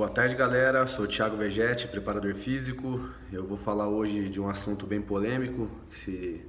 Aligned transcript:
Boa 0.00 0.08
tarde, 0.08 0.34
galera. 0.34 0.86
Sou 0.86 1.06
Thiago 1.06 1.36
Vegetti, 1.36 1.86
preparador 1.86 2.32
físico. 2.34 3.06
Eu 3.30 3.46
vou 3.46 3.58
falar 3.58 3.86
hoje 3.86 4.30
de 4.30 4.40
um 4.40 4.48
assunto 4.48 4.86
bem 4.86 5.02
polêmico 5.02 5.68
que, 5.90 5.98
se, 5.98 6.46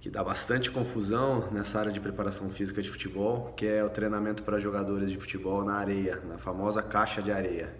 que 0.00 0.08
dá 0.08 0.24
bastante 0.24 0.70
confusão 0.70 1.50
nessa 1.52 1.78
área 1.78 1.92
de 1.92 2.00
preparação 2.00 2.48
física 2.48 2.80
de 2.80 2.88
futebol, 2.88 3.52
que 3.54 3.66
é 3.66 3.84
o 3.84 3.90
treinamento 3.90 4.42
para 4.42 4.58
jogadores 4.58 5.10
de 5.10 5.18
futebol 5.18 5.62
na 5.66 5.74
areia, 5.74 6.18
na 6.26 6.38
famosa 6.38 6.82
caixa 6.82 7.20
de 7.20 7.30
areia. 7.30 7.74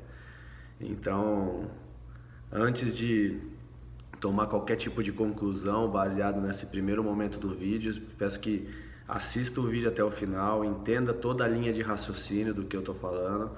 Então, 0.79 1.71
antes 2.53 2.95
de 2.95 3.41
tomar 4.21 4.47
qualquer 4.47 4.77
tipo 4.77 5.03
de 5.03 5.11
conclusão 5.11 5.89
baseado 5.89 6.39
nesse 6.39 6.67
primeiro 6.67 7.03
momento 7.03 7.39
do 7.39 7.55
vídeo, 7.55 7.99
peço 8.19 8.39
que 8.41 8.69
assista 9.09 9.59
o 9.59 9.65
vídeo 9.67 9.89
até 9.89 10.05
o 10.05 10.11
final, 10.11 10.63
entenda 10.67 11.15
toda 11.15 11.45
a 11.45 11.49
linha 11.49 11.73
de 11.73 11.81
raciocínio 11.81 12.53
do 12.53 12.67
que 12.67 12.77
eu 12.77 12.81
estou 12.81 12.95
falando 12.95 13.57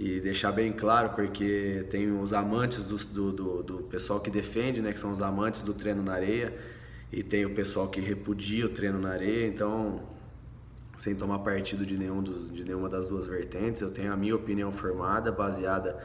e 0.00 0.18
deixar 0.18 0.50
bem 0.50 0.72
claro, 0.72 1.10
porque 1.10 1.84
tem 1.90 2.10
os 2.10 2.32
amantes 2.32 2.86
do, 2.86 2.96
do, 2.96 3.32
do, 3.32 3.62
do, 3.62 3.78
pessoal 3.82 4.18
que 4.18 4.30
defende, 4.30 4.80
né, 4.80 4.94
que 4.94 4.98
são 4.98 5.12
os 5.12 5.20
amantes 5.20 5.62
do 5.62 5.74
treino 5.74 6.02
na 6.02 6.14
areia, 6.14 6.56
e 7.12 7.22
tem 7.22 7.44
o 7.44 7.54
pessoal 7.54 7.86
que 7.86 8.00
repudia 8.00 8.64
o 8.64 8.70
treino 8.70 8.98
na 8.98 9.10
areia, 9.10 9.46
então, 9.46 10.00
sem 10.96 11.14
tomar 11.14 11.40
partido 11.40 11.84
de, 11.84 11.98
nenhum 11.98 12.22
dos, 12.22 12.50
de 12.50 12.64
nenhuma 12.64 12.88
das 12.88 13.08
duas 13.08 13.26
vertentes, 13.26 13.82
eu 13.82 13.90
tenho 13.90 14.10
a 14.10 14.16
minha 14.16 14.34
opinião 14.34 14.72
formada, 14.72 15.30
baseada 15.30 16.02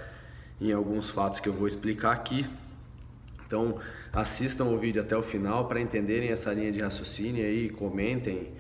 em 0.60 0.74
alguns 0.74 1.10
fatos 1.10 1.40
que 1.40 1.48
eu 1.48 1.54
vou 1.54 1.66
explicar 1.66 2.12
aqui. 2.12 2.46
Então, 3.48 3.80
assistam 4.12 4.66
o 4.66 4.78
vídeo 4.78 5.02
até 5.02 5.16
o 5.16 5.24
final 5.24 5.70
para 5.70 5.80
entenderem 5.80 6.32
essa 6.32 6.52
linha 6.52 6.70
de 6.70 6.82
raciocínio 6.82 7.46
aí, 7.46 7.70
comentem 7.70 8.52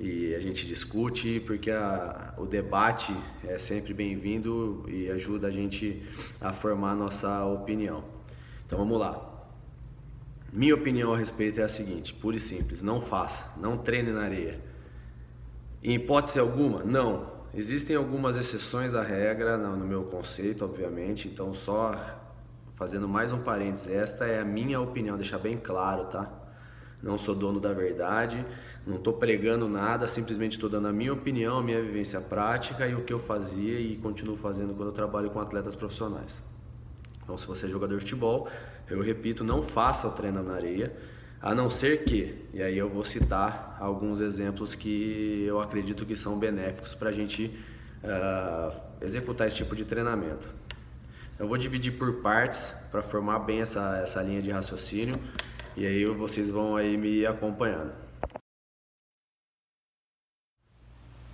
e 0.00 0.34
a 0.34 0.40
gente 0.40 0.66
discute, 0.66 1.40
porque 1.46 1.70
a, 1.70 2.34
o 2.36 2.46
debate 2.46 3.16
é 3.44 3.58
sempre 3.58 3.94
bem-vindo 3.94 4.84
e 4.88 5.10
ajuda 5.10 5.48
a 5.48 5.50
gente 5.50 6.02
a 6.40 6.52
formar 6.52 6.92
a 6.92 6.94
nossa 6.94 7.44
opinião. 7.44 8.04
Então 8.66 8.78
vamos 8.78 8.98
lá. 8.98 9.30
Minha 10.52 10.74
opinião 10.74 11.14
a 11.14 11.18
respeito 11.18 11.60
é 11.60 11.62
a 11.62 11.68
seguinte, 11.68 12.12
pura 12.12 12.36
e 12.36 12.40
simples, 12.40 12.82
não 12.82 13.00
faça, 13.00 13.58
não 13.60 13.78
treine 13.78 14.10
na 14.10 14.22
areia. 14.22 14.60
Em 15.82 15.94
hipótese 15.94 16.38
alguma, 16.38 16.82
não. 16.82 17.30
Existem 17.54 17.96
algumas 17.96 18.36
exceções 18.36 18.94
à 18.94 19.02
regra 19.02 19.56
no 19.56 19.84
meu 19.84 20.04
conceito, 20.04 20.64
obviamente, 20.64 21.28
então 21.28 21.54
só 21.54 21.94
fazendo 22.74 23.06
mais 23.08 23.32
um 23.32 23.38
parênteses, 23.38 23.88
esta 23.88 24.26
é 24.26 24.40
a 24.40 24.44
minha 24.44 24.80
opinião, 24.80 25.16
deixar 25.16 25.38
bem 25.38 25.56
claro, 25.56 26.06
tá? 26.06 26.41
Não 27.02 27.18
sou 27.18 27.34
dono 27.34 27.58
da 27.58 27.72
verdade, 27.72 28.44
não 28.86 28.96
estou 28.96 29.12
pregando 29.12 29.68
nada, 29.68 30.06
simplesmente 30.06 30.52
estou 30.52 30.68
dando 30.70 30.88
a 30.88 30.92
minha 30.92 31.12
opinião, 31.12 31.58
a 31.58 31.62
minha 31.62 31.80
vivência 31.82 32.20
prática 32.20 32.86
e 32.86 32.94
o 32.94 33.02
que 33.02 33.12
eu 33.12 33.18
fazia 33.18 33.78
e 33.78 33.96
continuo 33.96 34.36
fazendo 34.36 34.74
quando 34.74 34.88
eu 34.88 34.94
trabalho 34.94 35.30
com 35.30 35.40
atletas 35.40 35.74
profissionais. 35.74 36.36
Então, 37.22 37.36
se 37.38 37.46
você 37.46 37.66
é 37.66 37.68
jogador 37.68 37.94
de 37.94 38.00
futebol, 38.00 38.48
eu 38.88 39.00
repito, 39.00 39.44
não 39.44 39.62
faça 39.62 40.06
o 40.06 40.10
treino 40.10 40.42
na 40.42 40.54
areia, 40.54 40.94
a 41.40 41.54
não 41.54 41.70
ser 41.70 42.04
que, 42.04 42.46
e 42.54 42.62
aí 42.62 42.78
eu 42.78 42.88
vou 42.88 43.04
citar 43.04 43.76
alguns 43.80 44.20
exemplos 44.20 44.74
que 44.74 45.44
eu 45.46 45.60
acredito 45.60 46.06
que 46.06 46.16
são 46.16 46.38
benéficos 46.38 46.94
para 46.94 47.10
a 47.10 47.12
gente 47.12 47.52
uh, 48.04 48.76
executar 49.00 49.48
esse 49.48 49.56
tipo 49.56 49.74
de 49.74 49.84
treinamento. 49.84 50.48
Eu 51.38 51.48
vou 51.48 51.58
dividir 51.58 51.92
por 51.92 52.20
partes 52.20 52.72
para 52.90 53.02
formar 53.02 53.40
bem 53.40 53.60
essa, 53.60 53.98
essa 53.98 54.22
linha 54.22 54.40
de 54.40 54.50
raciocínio 54.50 55.16
e 55.76 55.86
aí 55.86 56.04
vocês 56.06 56.50
vão 56.50 56.76
aí 56.76 56.96
me 56.96 57.24
acompanhando. 57.26 57.92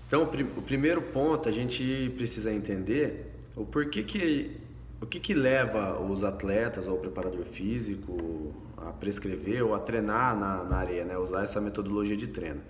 Então, 0.07 0.23
o 0.23 0.63
primeiro 0.63 1.03
ponto 1.03 1.49
a 1.49 1.53
gente 1.53 2.13
precisa 2.17 2.53
entender 2.53 3.35
o 3.55 3.67
porquê 3.67 4.03
que 4.03 4.59
o 5.01 5.07
que, 5.07 5.21
que 5.21 5.33
leva 5.33 6.01
os 6.01 6.25
atletas 6.25 6.89
ou 6.89 6.97
o 6.97 6.99
preparador 6.99 7.45
físico 7.45 8.53
a 8.77 8.91
prescrever 8.93 9.65
ou 9.65 9.75
a 9.75 9.79
treinar 9.79 10.37
na, 10.37 10.65
na 10.65 10.77
areia, 10.77 11.05
né? 11.05 11.17
usar 11.17 11.43
essa 11.43 11.61
metodologia 11.61 12.17
de 12.17 12.27
treino. 12.27 12.61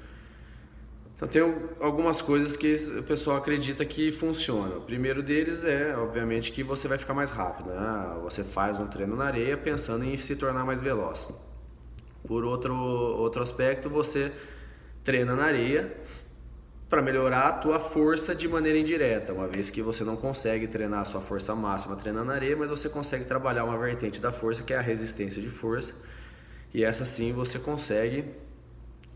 Então 1.16 1.26
tem 1.26 1.42
algumas 1.80 2.22
coisas 2.22 2.56
que 2.56 2.74
o 2.98 3.02
pessoal 3.02 3.38
acredita 3.38 3.84
que 3.84 4.12
funcionam. 4.12 4.78
O 4.78 4.82
primeiro 4.82 5.22
deles 5.22 5.64
é, 5.64 5.96
obviamente, 5.96 6.52
que 6.52 6.62
você 6.62 6.86
vai 6.86 6.96
ficar 6.96 7.14
mais 7.14 7.30
rápido. 7.30 7.70
Né? 7.70 8.18
Você 8.22 8.44
faz 8.44 8.78
um 8.78 8.86
treino 8.86 9.16
na 9.16 9.24
areia 9.24 9.56
pensando 9.56 10.04
em 10.04 10.16
se 10.16 10.36
tornar 10.36 10.64
mais 10.64 10.80
veloz. 10.80 11.28
Por 12.28 12.44
outro, 12.44 12.74
outro 12.74 13.42
aspecto, 13.42 13.88
você 13.88 14.30
treina 15.02 15.34
na 15.34 15.44
areia 15.44 15.96
para 16.88 17.02
melhorar 17.02 17.48
a 17.48 17.52
tua 17.52 17.80
força 17.80 18.34
de 18.34 18.46
maneira 18.46 18.78
indireta, 18.78 19.32
uma 19.32 19.48
vez 19.48 19.70
que 19.70 19.82
você 19.82 20.04
não 20.04 20.16
consegue 20.16 20.66
treinar 20.66 21.00
a 21.00 21.04
sua 21.04 21.20
força 21.20 21.54
máxima 21.54 21.96
treinando 21.96 22.26
na 22.26 22.34
areia, 22.34 22.56
mas 22.56 22.70
você 22.70 22.88
consegue 22.88 23.24
trabalhar 23.24 23.64
uma 23.64 23.76
vertente 23.78 24.20
da 24.20 24.30
força 24.30 24.62
que 24.62 24.72
é 24.72 24.78
a 24.78 24.82
resistência 24.82 25.40
de 25.40 25.48
força, 25.48 25.94
e 26.72 26.84
essa 26.84 27.04
sim 27.04 27.32
você 27.32 27.58
consegue 27.58 28.26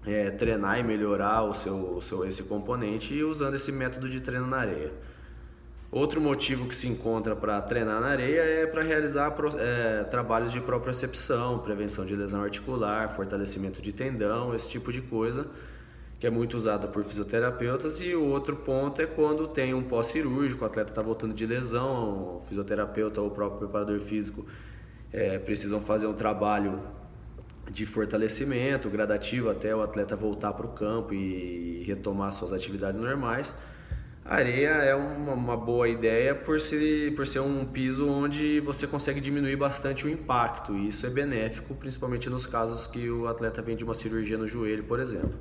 é, 0.06 0.31
treinar 0.31 0.81
e 0.81 0.83
melhorar 0.83 1.43
o 1.43 1.55
seu, 1.55 1.97
o 1.97 2.03
seu 2.03 2.25
esse 2.25 2.43
componente 2.44 3.23
usando 3.23 3.55
esse 3.55 3.71
método 3.71 4.09
de 4.09 4.21
treino 4.21 4.47
na 4.47 4.59
areia. 4.59 4.93
Outro 5.93 6.23
motivo 6.23 6.67
que 6.67 6.75
se 6.75 6.89
encontra 6.89 7.37
para 7.37 7.61
treinar 7.61 8.01
na 8.01 8.07
areia 8.07 8.41
é 8.41 8.67
para 8.67 8.83
realizar 8.83 9.37
é, 9.59 10.05
trabalhos 10.05 10.51
de 10.51 10.59
propriocepção, 10.59 11.59
prevenção 11.59 12.07
de 12.07 12.17
lesão 12.17 12.43
articular, 12.43 13.15
fortalecimento 13.15 13.83
de 13.83 13.93
tendão, 13.93 14.55
esse 14.55 14.71
tipo 14.71 14.91
de 14.91 15.03
coisa 15.03 15.47
que 16.19 16.27
é 16.27 16.31
muito 16.31 16.57
usada 16.57 16.87
por 16.87 17.05
fisioterapeutas, 17.05 18.01
e 18.01 18.15
o 18.15 18.25
outro 18.25 18.57
ponto 18.57 19.03
é 19.03 19.07
quando 19.07 19.49
tem 19.49 19.75
um 19.75 19.83
pós-cirúrgico, 19.83 20.63
o 20.63 20.67
atleta 20.67 20.91
está 20.91 21.03
voltando 21.03 21.35
de 21.35 21.45
lesão, 21.45 22.37
o 22.37 22.41
fisioterapeuta 22.49 23.21
ou 23.21 23.27
o 23.27 23.31
próprio 23.31 23.59
preparador 23.59 24.01
físico 24.01 24.47
é, 25.13 25.39
precisam 25.41 25.81
fazer 25.81 26.07
um 26.07 26.15
trabalho 26.15 26.81
de 27.71 27.85
fortalecimento 27.85 28.89
gradativo 28.89 29.51
até 29.51 29.75
o 29.75 29.83
atleta 29.83 30.17
voltar 30.17 30.53
para 30.53 30.65
o 30.65 30.71
campo 30.71 31.13
e 31.13 31.83
retomar 31.87 32.33
suas 32.33 32.53
atividades 32.53 32.99
normais. 32.99 33.53
Areia 34.32 34.70
é 34.70 34.94
uma, 34.94 35.34
uma, 35.34 35.56
boa 35.59 35.87
ideia 35.87 36.34
por 36.34 36.59
ser, 36.59 37.15
por 37.15 37.26
ser 37.26 37.41
um 37.41 37.66
piso 37.66 38.09
onde 38.09 38.60
você 38.60 38.87
consegue 38.87 39.20
diminuir 39.20 39.56
bastante 39.56 40.06
o 40.06 40.09
impacto, 40.09 40.75
e 40.75 40.88
isso 40.88 41.04
é 41.04 41.10
benéfico, 41.10 41.75
principalmente 41.75 42.31
nos 42.31 42.47
casos 42.47 42.87
que 42.87 43.10
o 43.10 43.28
atleta 43.28 43.60
vem 43.60 43.76
de 43.76 43.84
uma 43.84 43.94
cirurgia 43.94 44.38
no 44.38 44.48
joelho, 44.48 44.84
por 44.84 45.00
exemplo. 45.00 45.38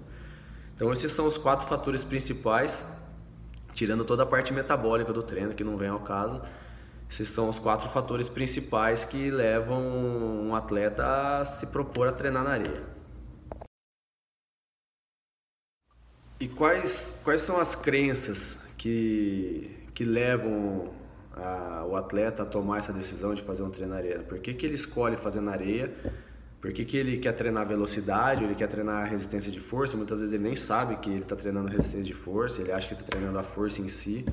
Então 0.75 0.91
esses 0.91 1.09
são 1.13 1.25
os 1.25 1.37
quatro 1.37 1.65
fatores 1.67 2.03
principais, 2.03 2.85
tirando 3.73 4.03
toda 4.03 4.23
a 4.23 4.25
parte 4.25 4.51
metabólica 4.51 5.13
do 5.13 5.23
treino 5.23 5.53
que 5.53 5.63
não 5.63 5.77
vem 5.77 5.87
ao 5.87 6.01
caso. 6.01 6.41
Esses 7.09 7.29
são 7.29 7.47
os 7.47 7.57
quatro 7.57 7.87
fatores 7.87 8.27
principais 8.27 9.05
que 9.05 9.31
levam 9.31 9.81
um 9.81 10.53
atleta 10.53 11.39
a 11.39 11.45
se 11.45 11.67
propor 11.67 12.09
a 12.09 12.11
treinar 12.11 12.43
na 12.43 12.49
areia. 12.49 12.83
E 16.41 16.49
quais, 16.49 17.21
quais 17.23 17.39
são 17.39 17.57
as 17.57 17.73
crenças 17.73 18.60
que, 18.81 19.69
que 19.93 20.03
levam 20.03 20.89
a, 21.35 21.85
o 21.87 21.95
atleta 21.95 22.41
a 22.41 22.45
tomar 22.47 22.79
essa 22.79 22.91
decisão 22.91 23.35
de 23.35 23.43
fazer 23.43 23.61
um 23.61 23.69
treino 23.69 23.91
na 23.91 23.99
areia? 23.99 24.19
Por 24.19 24.39
que, 24.39 24.55
que 24.55 24.65
ele 24.65 24.73
escolhe 24.73 25.15
fazer 25.15 25.39
na 25.39 25.51
areia? 25.51 25.93
Por 26.59 26.73
que, 26.73 26.83
que 26.83 26.97
ele 26.97 27.17
quer 27.19 27.33
treinar 27.33 27.67
velocidade, 27.67 28.43
ele 28.43 28.55
quer 28.55 28.67
treinar 28.67 29.07
resistência 29.07 29.51
de 29.51 29.59
força? 29.59 29.95
Muitas 29.95 30.19
vezes 30.19 30.33
ele 30.33 30.43
nem 30.43 30.55
sabe 30.55 30.95
que 30.95 31.11
ele 31.11 31.21
está 31.21 31.35
treinando 31.35 31.67
resistência 31.67 32.03
de 32.03 32.13
força, 32.13 32.59
ele 32.59 32.71
acha 32.71 32.87
que 32.87 32.95
está 32.95 33.05
treinando 33.05 33.37
a 33.37 33.43
força 33.43 33.79
em 33.81 33.87
si. 33.87 34.25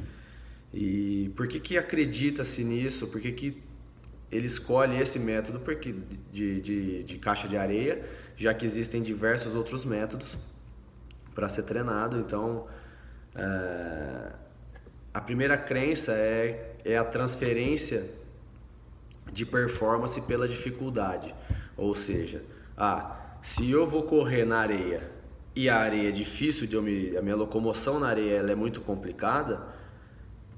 E 0.72 1.30
por 1.36 1.46
que, 1.46 1.60
que 1.60 1.76
acredita-se 1.76 2.64
nisso? 2.64 3.08
Por 3.08 3.20
que, 3.20 3.32
que 3.32 3.62
ele 4.32 4.46
escolhe 4.46 4.98
esse 4.98 5.18
método 5.18 5.60
porque 5.60 5.94
de, 6.32 6.60
de, 6.62 7.04
de 7.04 7.18
caixa 7.18 7.46
de 7.46 7.58
areia, 7.58 8.02
já 8.34 8.54
que 8.54 8.64
existem 8.64 9.02
diversos 9.02 9.54
outros 9.54 9.84
métodos 9.84 10.38
para 11.34 11.50
ser 11.50 11.64
treinado. 11.64 12.18
Então, 12.18 12.66
é, 13.38 14.32
a 15.14 15.20
primeira 15.20 15.56
crença 15.56 16.12
é, 16.12 16.74
é 16.84 16.98
a 16.98 17.04
transferência 17.04 18.04
de 19.32 19.46
performance 19.46 20.20
pela 20.22 20.48
dificuldade. 20.48 21.34
Ou 21.76 21.94
seja, 21.94 22.42
ah, 22.76 23.16
se 23.40 23.70
eu 23.70 23.86
vou 23.86 24.02
correr 24.02 24.44
na 24.44 24.58
areia 24.58 25.02
e 25.54 25.68
a 25.68 25.76
areia 25.76 26.08
é 26.08 26.12
difícil 26.12 26.66
de 26.66 26.78
me, 26.80 27.16
a 27.16 27.22
minha 27.22 27.36
locomoção 27.36 28.00
na 28.00 28.08
areia 28.08 28.38
é 28.38 28.54
muito 28.54 28.80
complicada, 28.80 29.60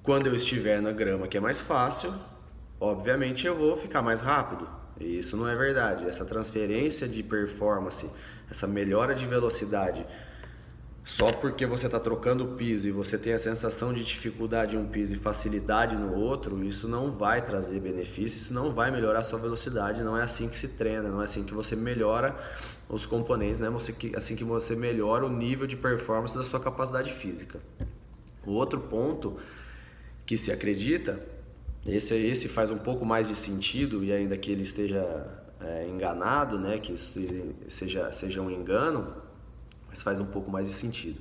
quando 0.03 0.27
eu 0.27 0.35
estiver 0.35 0.81
na 0.81 0.93
grama 0.93 1.29
que 1.29 1.37
é 1.37 1.41
mais 1.41 1.61
fácil, 1.61 2.12
obviamente 2.81 3.47
eu 3.47 3.55
vou 3.55 3.77
ficar 3.77 4.03
mais 4.03 4.21
rápido. 4.21 4.69
E 4.99 5.19
isso 5.19 5.37
não 5.37 5.49
é 5.49 5.55
verdade. 5.55 6.06
Essa 6.06 6.25
transferência 6.25 7.06
de 7.09 7.23
performance, 7.23 8.11
essa 8.50 8.67
melhora 8.67 9.15
de 9.15 9.27
velocidade 9.27 10.05
só 11.11 11.33
porque 11.33 11.67
você 11.67 11.87
está 11.87 11.99
trocando 11.99 12.45
o 12.45 12.49
piso 12.55 12.87
e 12.87 12.93
você 12.93 13.19
tem 13.19 13.33
a 13.33 13.39
sensação 13.39 13.93
de 13.93 14.05
dificuldade 14.05 14.77
em 14.77 14.79
um 14.79 14.87
piso 14.87 15.12
e 15.12 15.17
facilidade 15.17 15.97
no 15.97 16.15
outro, 16.15 16.62
isso 16.62 16.87
não 16.87 17.11
vai 17.11 17.45
trazer 17.45 17.81
benefícios, 17.81 18.43
isso 18.43 18.55
não 18.55 18.73
vai 18.73 18.93
melhorar 18.93 19.19
a 19.19 19.23
sua 19.25 19.41
velocidade, 19.41 20.05
não 20.05 20.17
é 20.17 20.23
assim 20.23 20.49
que 20.49 20.57
se 20.57 20.69
treina, 20.69 21.09
não 21.09 21.21
é 21.21 21.25
assim 21.25 21.43
que 21.43 21.53
você 21.53 21.75
melhora 21.75 22.37
os 22.89 23.07
componentes, 23.07 23.61
né? 23.61 23.69
Assim 24.17 24.37
que 24.37 24.45
você 24.45 24.77
melhora 24.77 25.27
o 25.27 25.29
nível 25.29 25.67
de 25.67 25.77
performance 25.77 26.39
da 26.39 26.45
sua 26.45 26.61
capacidade 26.61 27.13
física. 27.13 27.59
O 28.47 28.53
outro 28.53 28.79
ponto 28.79 29.37
que 30.25 30.39
se 30.39 30.53
acredita 30.53 31.21
esse, 31.85 32.15
esse 32.15 32.47
faz 32.47 32.71
um 32.71 32.79
pouco 32.79 33.05
mais 33.05 33.27
de 33.27 33.35
sentido 33.35 34.05
e 34.05 34.13
ainda 34.13 34.39
que 34.39 34.49
ele 34.49 34.63
esteja 34.63 35.27
é, 35.61 35.89
enganado, 35.89 36.56
né, 36.56 36.79
que 36.79 36.93
isso 36.93 37.19
seja, 37.67 38.13
seja 38.13 38.41
um 38.41 38.49
engano, 38.49 39.29
mas 39.91 40.01
faz 40.01 40.21
um 40.21 40.27
pouco 40.27 40.51
mais 40.51 40.67
de 40.69 40.73
sentido. 40.73 41.21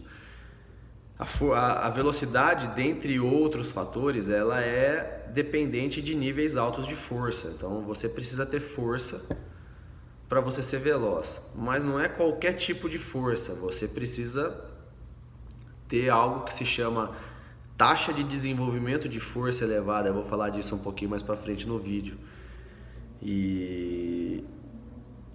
A, 1.18 1.88
a 1.88 1.90
velocidade, 1.90 2.70
dentre 2.70 3.20
outros 3.20 3.72
fatores, 3.72 4.30
ela 4.30 4.62
é 4.62 5.28
dependente 5.34 6.02
de 6.02 6.16
níveis 6.16 6.56
altos 6.56 6.88
de 6.88 6.96
força. 6.96 7.50
Então 7.50 7.82
você 7.82 8.08
precisa 8.08 8.46
ter 8.46 8.62
força 8.62 9.38
para 10.30 10.40
você 10.40 10.64
ser 10.64 10.80
veloz, 10.80 11.42
mas 11.56 11.84
não 11.84 12.00
é 12.00 12.08
qualquer 12.08 12.54
tipo 12.54 12.88
de 12.88 12.98
força. 12.98 13.54
Você 13.56 13.88
precisa 13.88 14.64
ter 15.90 16.10
algo 16.10 16.46
que 16.46 16.54
se 16.54 16.64
chama 16.64 17.16
taxa 17.76 18.14
de 18.14 18.24
desenvolvimento 18.24 19.10
de 19.10 19.20
força 19.20 19.66
elevada. 19.66 20.08
Eu 20.08 20.14
vou 20.14 20.24
falar 20.24 20.52
disso 20.52 20.76
um 20.76 20.80
pouquinho 20.80 21.10
mais 21.10 21.24
para 21.24 21.36
frente 21.36 21.68
no 21.68 21.80
vídeo. 21.80 22.18
E 23.22 24.46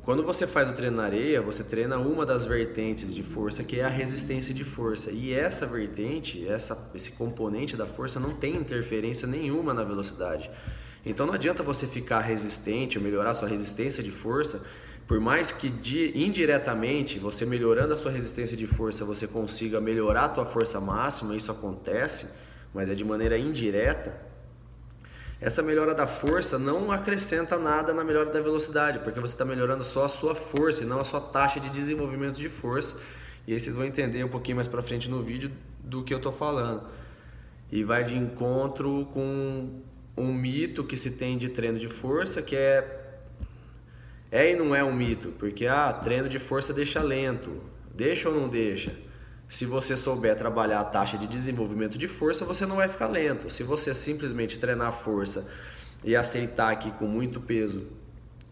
quando 0.05 0.23
você 0.23 0.47
faz 0.47 0.69
o 0.69 0.75
treino 0.75 0.99
na 0.99 1.05
areia, 1.05 1.41
você 1.41 1.65
treina 1.65 1.97
uma 1.97 2.27
das 2.27 2.45
vertentes 2.45 3.15
de 3.15 3.23
força 3.23 3.65
que 3.65 3.81
é 3.81 3.85
a 3.85 3.89
resistência 3.89 4.53
de 4.53 4.63
força. 4.63 5.11
E 5.11 5.33
essa 5.33 5.65
vertente, 5.65 6.47
essa, 6.47 6.91
esse 6.95 7.13
componente 7.13 7.75
da 7.75 7.87
força 7.87 8.21
não 8.21 8.35
tem 8.35 8.55
interferência 8.55 9.27
nenhuma 9.27 9.73
na 9.73 9.83
velocidade. 9.83 10.51
Então 11.07 11.27
não 11.27 11.33
adianta 11.33 11.63
você 11.63 11.87
ficar 11.87 12.21
resistente 12.21 12.99
ou 12.99 13.05
melhorar 13.05 13.33
sua 13.33 13.49
resistência 13.49 14.03
de 14.03 14.11
força, 14.11 14.67
por 15.09 15.19
mais 15.21 15.53
que 15.53 15.69
indiretamente 16.15 17.19
você 17.19 17.47
melhorando 17.47 17.95
a 17.95 17.97
sua 17.97 18.13
resistência 18.13 18.59
de 18.59 18.67
força 18.67 19.07
você 19.07 19.27
consiga 19.27 19.81
melhorar 19.81 20.27
a 20.27 20.29
tua 20.29 20.45
força 20.45 20.79
máxima, 20.81 21.35
isso 21.35 21.51
acontece, 21.51 22.39
mas 22.75 22.91
é 22.91 22.95
de 22.95 23.05
maneira 23.05 23.39
indireta 23.39 24.34
essa 25.41 25.63
melhora 25.63 25.95
da 25.95 26.07
força 26.07 26.59
não 26.59 26.91
acrescenta 26.91 27.59
nada 27.59 27.93
na 27.93 28.05
melhora 28.05 28.31
da 28.31 28.41
velocidade, 28.41 29.01
porque 29.01 29.21
você 29.21 29.35
está 29.35 29.45
melhorando 29.45 29.85
só 29.85 30.05
a 30.05 30.09
sua 30.09 30.35
força 30.35 30.83
e 30.83 30.87
não 30.87 31.01
a 31.01 31.05
sua 31.05 31.21
taxa 31.21 31.61
de 31.61 31.69
desenvolvimento 31.71 32.37
de 32.37 32.49
força. 32.49 32.97
E 33.47 33.53
aí 33.53 33.61
vocês 33.61 33.77
vão 33.77 33.85
entender 33.85 34.25
um 34.25 34.29
pouquinho 34.29 34.57
mais 34.57 34.69
para 34.69 34.83
frente 34.83 35.11
no 35.11 35.23
vídeo 35.23 35.51
do 35.81 36.03
que 36.03 36.15
eu 36.15 36.19
estou 36.19 36.33
falando. 36.33 36.83
E 37.71 37.85
vai 37.85 38.05
de 38.05 38.17
encontro 38.17 39.09
com 39.13 39.81
um 40.17 40.33
mito 40.33 40.85
que 40.85 40.97
se 40.97 41.19
tem 41.19 41.37
de 41.37 41.49
treino 41.49 41.79
de 41.79 41.89
força, 41.89 42.41
que 42.41 42.57
é 42.57 43.01
é 44.31 44.51
e 44.51 44.57
não 44.57 44.75
é 44.75 44.83
um 44.83 44.93
mito, 44.93 45.29
porque 45.39 45.65
ah, 45.67 45.93
treino 45.93 46.29
de 46.29 46.41
força 46.41 46.73
deixa 46.73 47.01
lento. 47.03 47.63
Deixa 47.95 48.29
ou 48.29 48.35
não 48.35 48.49
deixa? 48.49 48.93
Se 49.49 49.67
você 49.67 49.97
souber 49.97 50.37
trabalhar 50.37 50.81
a 50.81 50.85
taxa 50.85 51.17
de 51.19 51.27
desenvolvimento 51.27 51.97
de 51.99 52.09
força, 52.09 52.45
você 52.45 52.67
não 52.67 52.77
vai 52.77 52.89
ficar 52.89 53.09
lento. 53.09 53.51
Se 53.51 53.63
você 53.63 53.95
simplesmente 53.95 54.59
treinar 54.59 54.93
força 54.93 55.51
e 56.03 56.17
aceitar 56.17 56.75
que 56.77 56.91
com 56.93 57.07
muito 57.07 57.41
peso 57.41 57.87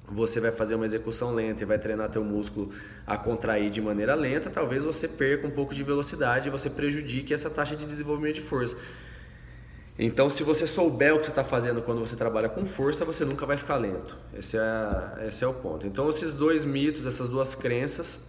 você 0.06 0.40
vai 0.40 0.52
fazer 0.52 0.74
uma 0.74 0.84
execução 0.84 1.34
lenta 1.34 1.62
e 1.62 1.66
vai 1.66 1.78
treinar 1.78 2.10
teu 2.10 2.22
músculo 2.22 2.72
a 3.06 3.16
contrair 3.16 3.70
de 3.70 3.80
maneira 3.80 4.14
lenta, 4.14 4.50
talvez 4.50 4.84
você 4.84 5.08
perca 5.08 5.46
um 5.46 5.50
pouco 5.50 5.74
de 5.74 5.82
velocidade 5.82 6.48
e 6.48 6.50
você 6.50 6.68
prejudique 6.68 7.32
essa 7.32 7.48
taxa 7.48 7.74
de 7.74 7.86
desenvolvimento 7.86 8.36
de 8.36 8.42
força. 8.42 8.76
Então, 9.98 10.30
se 10.30 10.42
você 10.42 10.66
souber 10.66 11.14
o 11.14 11.18
que 11.18 11.26
você 11.26 11.32
está 11.32 11.44
fazendo 11.44 11.82
quando 11.82 12.00
você 12.00 12.16
trabalha 12.16 12.48
com 12.48 12.64
força, 12.64 13.04
você 13.04 13.24
nunca 13.24 13.44
vai 13.44 13.56
ficar 13.56 13.76
lento. 13.76 14.16
Esse 14.34 14.56
é, 14.56 15.28
esse 15.28 15.44
é 15.44 15.46
o 15.46 15.52
ponto. 15.52 15.86
Então, 15.86 16.08
esses 16.08 16.34
dois 16.34 16.64
mitos, 16.64 17.06
essas 17.06 17.28
duas 17.28 17.54
crenças 17.54 18.20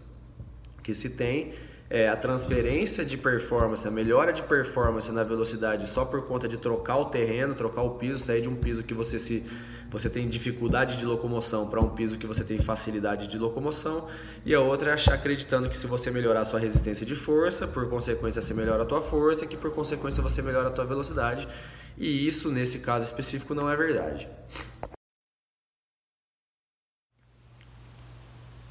que 0.83 0.93
se 0.93 1.11
tem, 1.11 1.53
é, 1.93 2.09
a 2.09 2.17
transferência 2.17 3.05
de 3.05 3.15
performance, 3.15 3.87
a 3.87 3.91
melhora 3.91 4.33
de 4.33 4.41
performance 4.41 5.11
na 5.11 5.23
velocidade 5.23 5.87
só 5.87 6.03
por 6.03 6.25
conta 6.25 6.47
de 6.47 6.57
trocar 6.57 6.97
o 6.97 7.05
terreno, 7.05 7.53
trocar 7.53 7.83
o 7.83 7.91
piso, 7.91 8.17
sair 8.17 8.41
de 8.41 8.49
um 8.49 8.55
piso 8.55 8.81
que 8.81 8.95
você 8.95 9.19
se 9.19 9.47
você 9.91 10.09
tem 10.09 10.27
dificuldade 10.27 10.97
de 10.97 11.05
locomoção 11.05 11.69
para 11.69 11.79
um 11.79 11.89
piso 11.89 12.17
que 12.17 12.25
você 12.25 12.43
tem 12.43 12.57
facilidade 12.57 13.27
de 13.27 13.37
locomoção, 13.37 14.09
e 14.43 14.55
a 14.55 14.59
outra 14.59 14.89
é 14.89 14.93
achar 14.95 15.13
acreditando 15.13 15.69
que 15.69 15.77
se 15.77 15.85
você 15.85 16.09
melhorar 16.09 16.41
a 16.41 16.45
sua 16.45 16.59
resistência 16.59 17.05
de 17.05 17.15
força, 17.15 17.67
por 17.67 17.87
consequência 17.87 18.41
você 18.41 18.55
melhora 18.55 18.81
a 18.81 18.85
tua 18.87 19.03
força, 19.03 19.45
que 19.45 19.55
por 19.55 19.69
consequência 19.69 20.23
você 20.23 20.41
melhora 20.41 20.69
a 20.69 20.71
tua 20.71 20.83
velocidade, 20.83 21.47
e 21.95 22.27
isso 22.27 22.49
nesse 22.49 22.79
caso 22.79 23.05
específico 23.05 23.53
não 23.53 23.69
é 23.69 23.75
verdade. 23.75 24.27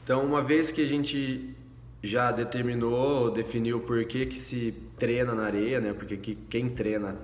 Então, 0.03 0.25
uma 0.25 0.43
vez 0.43 0.73
que 0.73 0.85
a 0.85 0.89
gente 0.89 1.57
já 2.03 2.33
determinou, 2.33 3.31
definiu 3.31 3.81
por 3.81 4.05
que, 4.05 4.27
que 4.27 4.39
se 4.39 4.75
treina 4.99 5.35
na 5.35 5.45
areia, 5.45 5.81
né? 5.81 5.93
Porque 5.93 6.17
que, 6.17 6.35
quem 6.35 6.69
treina, 6.69 7.17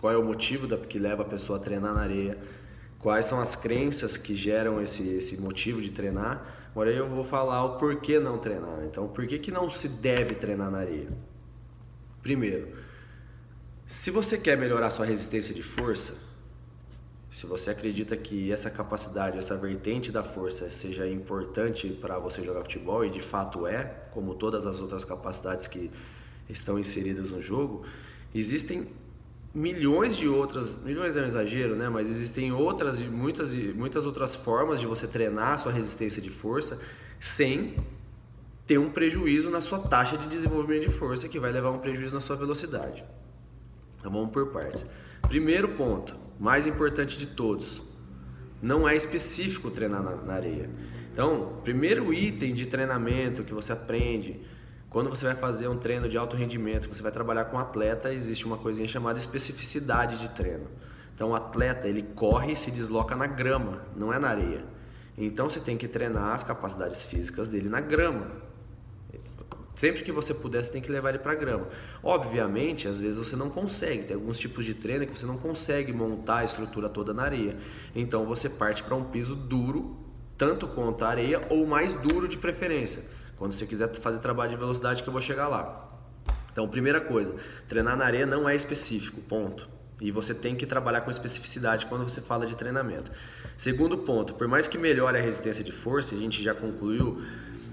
qual 0.00 0.12
é 0.12 0.16
o 0.16 0.24
motivo 0.24 0.66
da, 0.66 0.76
que 0.76 0.98
leva 0.98 1.22
a 1.22 1.26
pessoa 1.26 1.58
a 1.58 1.62
treinar 1.62 1.92
na 1.92 2.00
areia, 2.00 2.38
quais 3.00 3.26
são 3.26 3.40
as 3.40 3.56
crenças 3.56 4.16
que 4.16 4.36
geram 4.36 4.80
esse, 4.80 5.02
esse 5.08 5.40
motivo 5.40 5.82
de 5.82 5.90
treinar. 5.90 6.70
Agora 6.70 6.90
eu 6.90 7.08
vou 7.08 7.24
falar 7.24 7.64
o 7.64 7.78
porquê 7.78 8.20
não 8.20 8.38
treinar. 8.38 8.84
Então, 8.84 9.08
por 9.08 9.26
que, 9.26 9.38
que 9.38 9.50
não 9.50 9.68
se 9.68 9.88
deve 9.88 10.36
treinar 10.36 10.70
na 10.70 10.78
areia? 10.78 11.08
Primeiro, 12.22 12.68
se 13.86 14.10
você 14.10 14.38
quer 14.38 14.56
melhorar 14.56 14.90
sua 14.90 15.04
resistência 15.04 15.52
de 15.52 15.62
força, 15.64 16.16
se 17.32 17.46
você 17.46 17.70
acredita 17.70 18.14
que 18.14 18.52
essa 18.52 18.70
capacidade, 18.70 19.38
essa 19.38 19.56
vertente 19.56 20.12
da 20.12 20.22
força 20.22 20.70
seja 20.70 21.08
importante 21.08 21.88
para 21.88 22.18
você 22.18 22.44
jogar 22.44 22.60
futebol, 22.60 23.02
e 23.06 23.10
de 23.10 23.22
fato 23.22 23.66
é, 23.66 23.84
como 24.12 24.34
todas 24.34 24.66
as 24.66 24.78
outras 24.78 25.02
capacidades 25.02 25.66
que 25.66 25.90
estão 26.46 26.78
inseridas 26.78 27.30
no 27.30 27.40
jogo, 27.40 27.86
existem 28.34 28.86
milhões 29.54 30.18
de 30.18 30.28
outras, 30.28 30.76
milhões 30.82 31.16
é 31.16 31.22
um 31.22 31.24
exagero, 31.24 31.74
né? 31.74 31.88
Mas 31.88 32.10
existem 32.10 32.52
outras 32.52 33.00
e 33.00 33.04
muitas 33.04 33.54
muitas 33.54 34.04
outras 34.04 34.34
formas 34.34 34.78
de 34.78 34.86
você 34.86 35.06
treinar 35.06 35.54
a 35.54 35.58
sua 35.58 35.72
resistência 35.72 36.20
de 36.20 36.30
força 36.30 36.82
sem 37.18 37.76
ter 38.66 38.76
um 38.76 38.90
prejuízo 38.90 39.48
na 39.50 39.62
sua 39.62 39.78
taxa 39.78 40.18
de 40.18 40.28
desenvolvimento 40.28 40.82
de 40.82 40.92
força 40.92 41.26
que 41.30 41.40
vai 41.40 41.50
levar 41.50 41.70
um 41.70 41.78
prejuízo 41.78 42.14
na 42.14 42.20
sua 42.20 42.36
velocidade. 42.36 43.02
Então 43.98 44.12
vamos 44.12 44.32
por 44.32 44.48
partes. 44.48 44.84
Primeiro 45.28 45.68
ponto, 45.68 46.14
mais 46.42 46.66
importante 46.66 47.16
de 47.16 47.26
todos, 47.28 47.80
não 48.60 48.88
é 48.88 48.96
específico 48.96 49.70
treinar 49.70 50.02
na, 50.02 50.16
na 50.16 50.34
areia. 50.34 50.68
Então, 51.12 51.60
primeiro 51.62 52.12
item 52.12 52.52
de 52.52 52.66
treinamento 52.66 53.44
que 53.44 53.54
você 53.54 53.72
aprende 53.72 54.40
quando 54.90 55.08
você 55.08 55.24
vai 55.24 55.36
fazer 55.36 55.68
um 55.68 55.78
treino 55.78 56.08
de 56.08 56.18
alto 56.18 56.36
rendimento, 56.36 56.88
você 56.88 57.00
vai 57.00 57.12
trabalhar 57.12 57.44
com 57.44 57.60
atleta, 57.60 58.12
existe 58.12 58.44
uma 58.44 58.58
coisinha 58.58 58.88
chamada 58.88 59.20
especificidade 59.20 60.18
de 60.18 60.30
treino. 60.30 60.66
Então, 61.14 61.30
o 61.30 61.34
atleta 61.36 61.86
ele 61.86 62.02
corre 62.02 62.54
e 62.54 62.56
se 62.56 62.72
desloca 62.72 63.14
na 63.14 63.28
grama, 63.28 63.80
não 63.96 64.12
é 64.12 64.18
na 64.18 64.30
areia. 64.30 64.64
Então, 65.16 65.48
você 65.48 65.60
tem 65.60 65.76
que 65.76 65.86
treinar 65.86 66.34
as 66.34 66.42
capacidades 66.42 67.04
físicas 67.04 67.48
dele 67.48 67.68
na 67.68 67.80
grama. 67.80 68.26
Sempre 69.74 70.02
que 70.02 70.12
você 70.12 70.34
puder, 70.34 70.62
você 70.62 70.70
tem 70.70 70.82
que 70.82 70.92
levar 70.92 71.10
ele 71.10 71.18
para 71.18 71.34
grama. 71.34 71.68
Obviamente, 72.02 72.86
às 72.86 73.00
vezes 73.00 73.16
você 73.16 73.34
não 73.34 73.48
consegue. 73.48 74.04
Tem 74.04 74.14
alguns 74.14 74.38
tipos 74.38 74.64
de 74.64 74.74
treino 74.74 75.06
que 75.06 75.18
você 75.18 75.26
não 75.26 75.38
consegue 75.38 75.92
montar 75.92 76.38
a 76.38 76.44
estrutura 76.44 76.88
toda 76.88 77.14
na 77.14 77.22
areia. 77.22 77.56
Então 77.94 78.26
você 78.26 78.48
parte 78.48 78.82
para 78.82 78.94
um 78.94 79.04
piso 79.04 79.34
duro, 79.34 79.96
tanto 80.36 80.66
quanto 80.68 81.04
a 81.04 81.08
areia, 81.08 81.46
ou 81.48 81.66
mais 81.66 81.94
duro 81.94 82.28
de 82.28 82.36
preferência. 82.36 83.02
Quando 83.36 83.52
você 83.52 83.66
quiser 83.66 83.92
fazer 83.94 84.18
trabalho 84.18 84.50
de 84.50 84.56
velocidade, 84.56 85.02
que 85.02 85.08
eu 85.08 85.12
vou 85.12 85.22
chegar 85.22 85.48
lá. 85.48 85.88
Então, 86.52 86.68
primeira 86.68 87.00
coisa, 87.00 87.34
treinar 87.66 87.96
na 87.96 88.04
areia 88.04 88.26
não 88.26 88.48
é 88.48 88.54
específico, 88.54 89.20
ponto. 89.22 89.68
E 90.00 90.10
você 90.10 90.34
tem 90.34 90.54
que 90.54 90.66
trabalhar 90.66 91.00
com 91.00 91.10
especificidade 91.10 91.86
quando 91.86 92.02
você 92.02 92.20
fala 92.20 92.46
de 92.46 92.54
treinamento. 92.54 93.10
Segundo 93.56 93.98
ponto, 93.98 94.34
por 94.34 94.46
mais 94.48 94.68
que 94.68 94.76
melhore 94.76 95.16
a 95.16 95.20
resistência 95.20 95.64
de 95.64 95.72
força, 95.72 96.14
a 96.14 96.18
gente 96.18 96.42
já 96.42 96.54
concluiu 96.54 97.22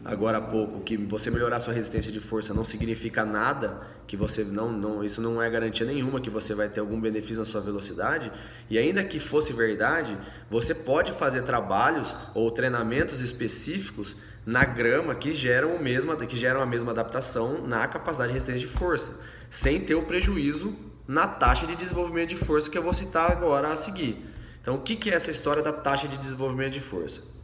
agora 0.03 0.37
há 0.37 0.41
pouco 0.41 0.81
que 0.81 0.97
você 0.97 1.29
melhorar 1.29 1.59
sua 1.59 1.73
resistência 1.73 2.11
de 2.11 2.19
força 2.19 2.53
não 2.53 2.65
significa 2.65 3.25
nada, 3.25 3.81
que 4.07 4.17
você 4.17 4.43
não, 4.43 4.71
não 4.71 5.03
isso 5.03 5.21
não 5.21 5.41
é 5.41 5.49
garantia 5.49 5.85
nenhuma 5.85 6.19
que 6.21 6.29
você 6.29 6.53
vai 6.53 6.69
ter 6.69 6.79
algum 6.79 6.99
benefício 6.99 7.39
na 7.39 7.45
sua 7.45 7.61
velocidade. 7.61 8.31
E 8.69 8.77
ainda 8.77 9.03
que 9.03 9.19
fosse 9.19 9.53
verdade, 9.53 10.17
você 10.49 10.73
pode 10.73 11.11
fazer 11.11 11.43
trabalhos 11.43 12.15
ou 12.33 12.49
treinamentos 12.51 13.21
específicos 13.21 14.15
na 14.45 14.65
grama 14.65 15.13
que 15.13 15.33
geram 15.33 15.75
o 15.75 15.83
mesmo, 15.83 16.15
que 16.15 16.37
geram 16.37 16.61
a 16.61 16.65
mesma 16.65 16.91
adaptação 16.91 17.67
na 17.67 17.87
capacidade 17.87 18.29
de 18.29 18.33
resistência 18.33 18.67
de 18.67 18.73
força, 18.73 19.19
sem 19.51 19.79
ter 19.79 19.95
o 19.95 20.03
prejuízo 20.03 20.75
na 21.07 21.27
taxa 21.27 21.67
de 21.67 21.75
desenvolvimento 21.75 22.29
de 22.29 22.35
força 22.35 22.69
que 22.69 22.77
eu 22.77 22.83
vou 22.83 22.93
citar 22.93 23.31
agora 23.31 23.71
a 23.71 23.75
seguir. 23.75 24.25
Então, 24.61 24.75
o 24.75 24.81
que 24.81 25.09
é 25.09 25.13
essa 25.13 25.31
história 25.31 25.63
da 25.63 25.73
taxa 25.73 26.07
de 26.07 26.17
desenvolvimento 26.17 26.73
de 26.73 26.79
força? 26.79 27.38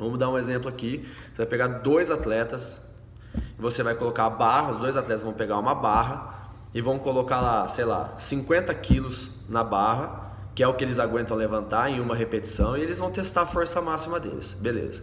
Vamos 0.00 0.18
dar 0.18 0.30
um 0.30 0.38
exemplo 0.38 0.68
aqui. 0.68 1.06
Você 1.30 1.36
vai 1.36 1.46
pegar 1.46 1.68
dois 1.68 2.10
atletas, 2.10 2.90
você 3.58 3.82
vai 3.82 3.94
colocar 3.94 4.24
a 4.24 4.30
barra, 4.30 4.72
os 4.72 4.78
dois 4.78 4.96
atletas 4.96 5.22
vão 5.22 5.32
pegar 5.32 5.58
uma 5.58 5.74
barra 5.74 6.50
e 6.74 6.80
vão 6.80 6.98
colocar 6.98 7.40
lá, 7.40 7.68
sei 7.68 7.84
lá, 7.84 8.14
50 8.18 8.72
quilos 8.74 9.30
na 9.48 9.62
barra, 9.62 10.32
que 10.54 10.62
é 10.62 10.68
o 10.68 10.74
que 10.74 10.82
eles 10.82 10.98
aguentam 10.98 11.36
levantar 11.36 11.90
em 11.90 12.00
uma 12.00 12.16
repetição, 12.16 12.76
e 12.76 12.80
eles 12.80 12.98
vão 12.98 13.10
testar 13.10 13.42
a 13.42 13.46
força 13.46 13.80
máxima 13.80 14.18
deles. 14.18 14.56
Beleza. 14.58 15.02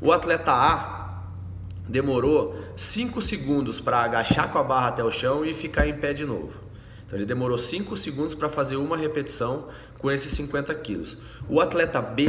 O 0.00 0.10
atleta 0.10 0.52
A 0.52 1.22
demorou 1.88 2.58
5 2.76 3.22
segundos 3.22 3.80
para 3.80 4.02
agachar 4.02 4.50
com 4.50 4.58
a 4.58 4.62
barra 4.62 4.88
até 4.88 5.04
o 5.04 5.10
chão 5.10 5.44
e 5.44 5.54
ficar 5.54 5.86
em 5.86 5.94
pé 5.94 6.12
de 6.12 6.24
novo. 6.24 6.60
Então 7.06 7.18
ele 7.18 7.26
demorou 7.26 7.58
5 7.58 7.96
segundos 7.96 8.34
para 8.34 8.48
fazer 8.48 8.76
uma 8.76 8.96
repetição 8.96 9.68
com 9.98 10.10
esses 10.10 10.32
50 10.32 10.74
quilos. 10.76 11.16
O 11.48 11.60
atleta 11.60 12.00
B 12.00 12.26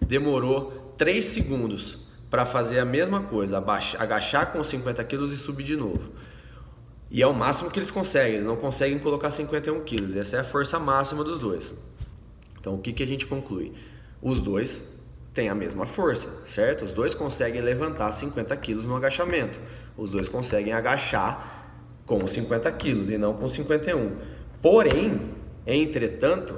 demorou 0.00 0.85
3 0.96 1.24
segundos 1.24 1.98
para 2.30 2.44
fazer 2.44 2.78
a 2.78 2.84
mesma 2.84 3.22
coisa, 3.22 3.58
agachar 3.98 4.52
com 4.52 4.62
50 4.62 5.02
quilos 5.04 5.32
e 5.32 5.36
subir 5.36 5.64
de 5.64 5.76
novo. 5.76 6.12
E 7.10 7.22
é 7.22 7.26
o 7.26 7.32
máximo 7.32 7.70
que 7.70 7.78
eles 7.78 7.90
conseguem, 7.90 8.34
eles 8.34 8.46
não 8.46 8.56
conseguem 8.56 8.98
colocar 8.98 9.30
51 9.30 9.84
quilos. 9.84 10.16
Essa 10.16 10.36
é 10.36 10.40
a 10.40 10.44
força 10.44 10.78
máxima 10.78 11.22
dos 11.22 11.38
dois. 11.38 11.72
Então 12.58 12.74
o 12.74 12.78
que, 12.78 12.92
que 12.92 13.02
a 13.02 13.06
gente 13.06 13.26
conclui? 13.26 13.72
Os 14.20 14.40
dois 14.40 14.96
têm 15.32 15.48
a 15.48 15.54
mesma 15.54 15.86
força, 15.86 16.46
certo? 16.46 16.84
Os 16.84 16.92
dois 16.92 17.14
conseguem 17.14 17.60
levantar 17.60 18.10
50 18.10 18.56
quilos 18.56 18.84
no 18.84 18.96
agachamento. 18.96 19.60
Os 19.96 20.10
dois 20.10 20.28
conseguem 20.28 20.72
agachar 20.72 21.66
com 22.04 22.26
50 22.26 22.70
quilos 22.72 23.10
e 23.10 23.18
não 23.18 23.34
com 23.34 23.46
51. 23.46 24.16
Porém, 24.60 25.20
entretanto, 25.66 26.56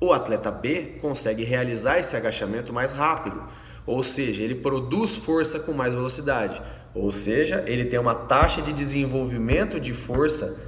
o 0.00 0.12
atleta 0.12 0.50
B 0.50 0.98
consegue 1.00 1.44
realizar 1.44 1.98
esse 1.98 2.16
agachamento 2.16 2.72
mais 2.72 2.92
rápido, 2.92 3.42
ou 3.90 4.04
seja, 4.04 4.44
ele 4.44 4.54
produz 4.54 5.16
força 5.16 5.58
com 5.58 5.72
mais 5.72 5.92
velocidade, 5.92 6.62
ou 6.94 7.10
seja, 7.10 7.64
ele 7.66 7.84
tem 7.84 7.98
uma 7.98 8.14
taxa 8.14 8.62
de 8.62 8.72
desenvolvimento 8.72 9.80
de 9.80 9.92
força 9.92 10.60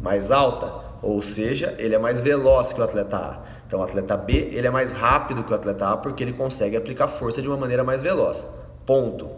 mais 0.00 0.30
alta, 0.30 0.82
ou 1.02 1.22
seja, 1.22 1.74
ele 1.78 1.94
é 1.94 1.98
mais 1.98 2.20
veloz 2.20 2.72
que 2.72 2.80
o 2.80 2.84
atleta 2.84 3.16
A. 3.18 3.42
Então, 3.66 3.80
o 3.80 3.82
atleta 3.82 4.16
B 4.16 4.32
ele 4.52 4.66
é 4.66 4.70
mais 4.70 4.92
rápido 4.92 5.44
que 5.44 5.52
o 5.52 5.54
atleta 5.54 5.90
A 5.90 5.96
porque 5.98 6.24
ele 6.24 6.32
consegue 6.32 6.74
aplicar 6.74 7.06
força 7.06 7.42
de 7.42 7.48
uma 7.48 7.56
maneira 7.56 7.84
mais 7.84 8.00
veloz. 8.00 8.46
Ponto. 8.86 9.28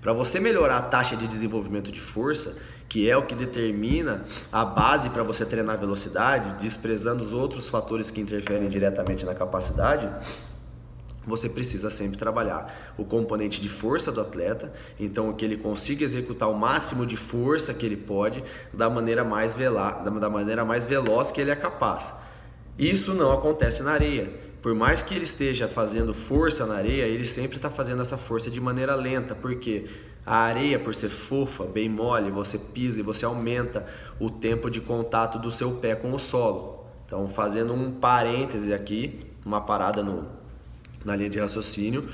Para 0.00 0.14
você 0.14 0.40
melhorar 0.40 0.78
a 0.78 0.82
taxa 0.82 1.14
de 1.14 1.28
desenvolvimento 1.28 1.92
de 1.92 2.00
força, 2.00 2.56
que 2.88 3.10
é 3.10 3.16
o 3.16 3.26
que 3.26 3.34
determina 3.34 4.24
a 4.50 4.64
base 4.64 5.10
para 5.10 5.22
você 5.22 5.44
treinar 5.44 5.78
velocidade, 5.78 6.54
desprezando 6.54 7.22
os 7.22 7.32
outros 7.34 7.68
fatores 7.68 8.10
que 8.10 8.22
interferem 8.22 8.70
diretamente 8.70 9.24
na 9.26 9.34
capacidade, 9.34 10.10
você 11.26 11.48
precisa 11.48 11.90
sempre 11.90 12.18
trabalhar 12.18 12.94
o 12.98 13.04
componente 13.04 13.60
de 13.60 13.68
força 13.68 14.10
do 14.10 14.20
atleta, 14.20 14.72
então 14.98 15.32
que 15.32 15.44
ele 15.44 15.56
consiga 15.56 16.04
executar 16.04 16.50
o 16.50 16.54
máximo 16.54 17.06
de 17.06 17.16
força 17.16 17.72
que 17.72 17.86
ele 17.86 17.96
pode 17.96 18.42
da 18.72 18.90
maneira 18.90 19.22
mais, 19.22 19.54
vela, 19.54 19.92
da 19.92 20.28
maneira 20.28 20.64
mais 20.64 20.86
veloz 20.86 21.30
que 21.30 21.40
ele 21.40 21.50
é 21.50 21.56
capaz. 21.56 22.12
Isso 22.78 23.14
não 23.14 23.32
acontece 23.32 23.82
na 23.82 23.92
areia. 23.92 24.32
Por 24.60 24.74
mais 24.74 25.02
que 25.02 25.14
ele 25.14 25.24
esteja 25.24 25.68
fazendo 25.68 26.14
força 26.14 26.64
na 26.66 26.76
areia, 26.76 27.04
ele 27.04 27.24
sempre 27.24 27.56
está 27.56 27.68
fazendo 27.68 28.00
essa 28.00 28.16
força 28.16 28.50
de 28.50 28.60
maneira 28.60 28.94
lenta, 28.94 29.34
porque 29.34 29.88
a 30.24 30.36
areia, 30.36 30.78
por 30.78 30.94
ser 30.94 31.08
fofa, 31.08 31.64
bem 31.64 31.88
mole, 31.88 32.30
você 32.30 32.56
pisa 32.56 33.00
e 33.00 33.02
você 33.02 33.24
aumenta 33.24 33.84
o 34.20 34.30
tempo 34.30 34.70
de 34.70 34.80
contato 34.80 35.38
do 35.38 35.50
seu 35.50 35.72
pé 35.72 35.96
com 35.96 36.12
o 36.12 36.18
solo. 36.18 36.86
Então, 37.04 37.26
fazendo 37.28 37.74
um 37.74 37.90
parêntese 37.90 38.72
aqui, 38.72 39.20
uma 39.44 39.60
parada 39.60 40.02
no, 40.02 40.28
na 41.04 41.16
linha 41.16 41.30
de 41.30 41.38
raciocínio, 41.38 42.08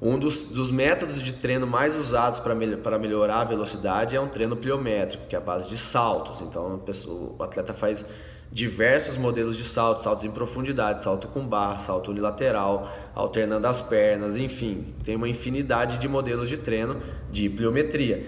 um 0.00 0.18
dos, 0.18 0.42
dos 0.42 0.70
métodos 0.70 1.22
de 1.22 1.32
treino 1.32 1.66
mais 1.66 1.94
usados 1.94 2.38
para 2.38 2.98
melhorar 2.98 3.40
a 3.40 3.44
velocidade 3.44 4.14
é 4.14 4.20
um 4.20 4.28
treino 4.28 4.54
pliométrico, 4.54 5.26
que 5.26 5.34
é 5.34 5.38
a 5.38 5.40
base 5.40 5.70
de 5.70 5.78
saltos. 5.78 6.42
Então, 6.42 6.78
pessoa, 6.84 7.34
o 7.38 7.42
atleta 7.42 7.72
faz 7.72 8.06
diversos 8.52 9.16
modelos 9.16 9.56
de 9.56 9.64
salto, 9.64 10.02
saltos 10.02 10.24
em 10.24 10.30
profundidade, 10.30 11.02
salto 11.02 11.28
com 11.28 11.46
barra, 11.46 11.78
salto 11.78 12.10
unilateral, 12.10 12.90
alternando 13.14 13.66
as 13.66 13.80
pernas, 13.80 14.36
enfim, 14.36 14.94
tem 15.04 15.16
uma 15.16 15.28
infinidade 15.28 15.98
de 15.98 16.06
modelos 16.06 16.48
de 16.48 16.56
treino 16.56 17.00
de 17.30 17.48
pliometria. 17.48 18.26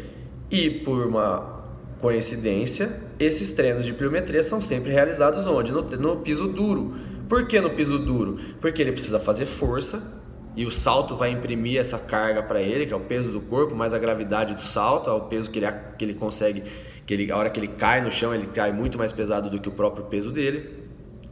E 0.51 0.71
por 0.71 1.07
uma 1.07 1.59
coincidência, 2.01 2.91
esses 3.19 3.53
treinos 3.53 3.85
de 3.85 3.93
pliometria 3.93 4.43
são 4.43 4.61
sempre 4.61 4.91
realizados 4.91 5.47
onde? 5.47 5.71
No, 5.71 5.83
no 5.83 6.17
piso 6.17 6.49
duro. 6.49 6.95
Por 7.29 7.47
que 7.47 7.61
no 7.61 7.71
piso 7.71 7.99
duro? 7.99 8.39
Porque 8.61 8.81
ele 8.81 8.93
precisa 8.93 9.21
fazer 9.21 9.47
força 9.47 10.23
e 10.57 10.65
o 10.67 10.73
salto 10.73 11.15
vai 11.15 11.31
imprimir 11.31 11.79
essa 11.79 11.99
carga 11.99 12.43
para 12.43 12.61
ele, 12.61 12.87
que 12.87 12.93
é 12.93 12.97
o 12.97 13.01
peso 13.01 13.31
do 13.31 13.41
corpo 13.41 13.75
mais 13.75 13.93
a 13.93 13.99
gravidade 13.99 14.55
do 14.55 14.63
salto, 14.63 15.09
é 15.09 15.13
o 15.13 15.21
peso 15.21 15.51
que 15.51 15.59
ele, 15.59 15.67
que 15.99 16.05
ele 16.05 16.15
consegue 16.15 16.65
que 17.07 17.15
ele, 17.15 17.33
a 17.33 17.37
hora 17.39 17.49
que 17.49 17.59
ele 17.59 17.69
cai 17.69 18.03
no 18.03 18.11
chão, 18.11 18.35
ele 18.35 18.49
cai 18.49 18.71
muito 18.71 18.99
mais 18.99 19.13
pesado 19.13 19.49
do 19.49 19.59
que 19.59 19.69
o 19.69 19.73
próprio 19.73 20.05
peso 20.05 20.31
dele. 20.31 20.89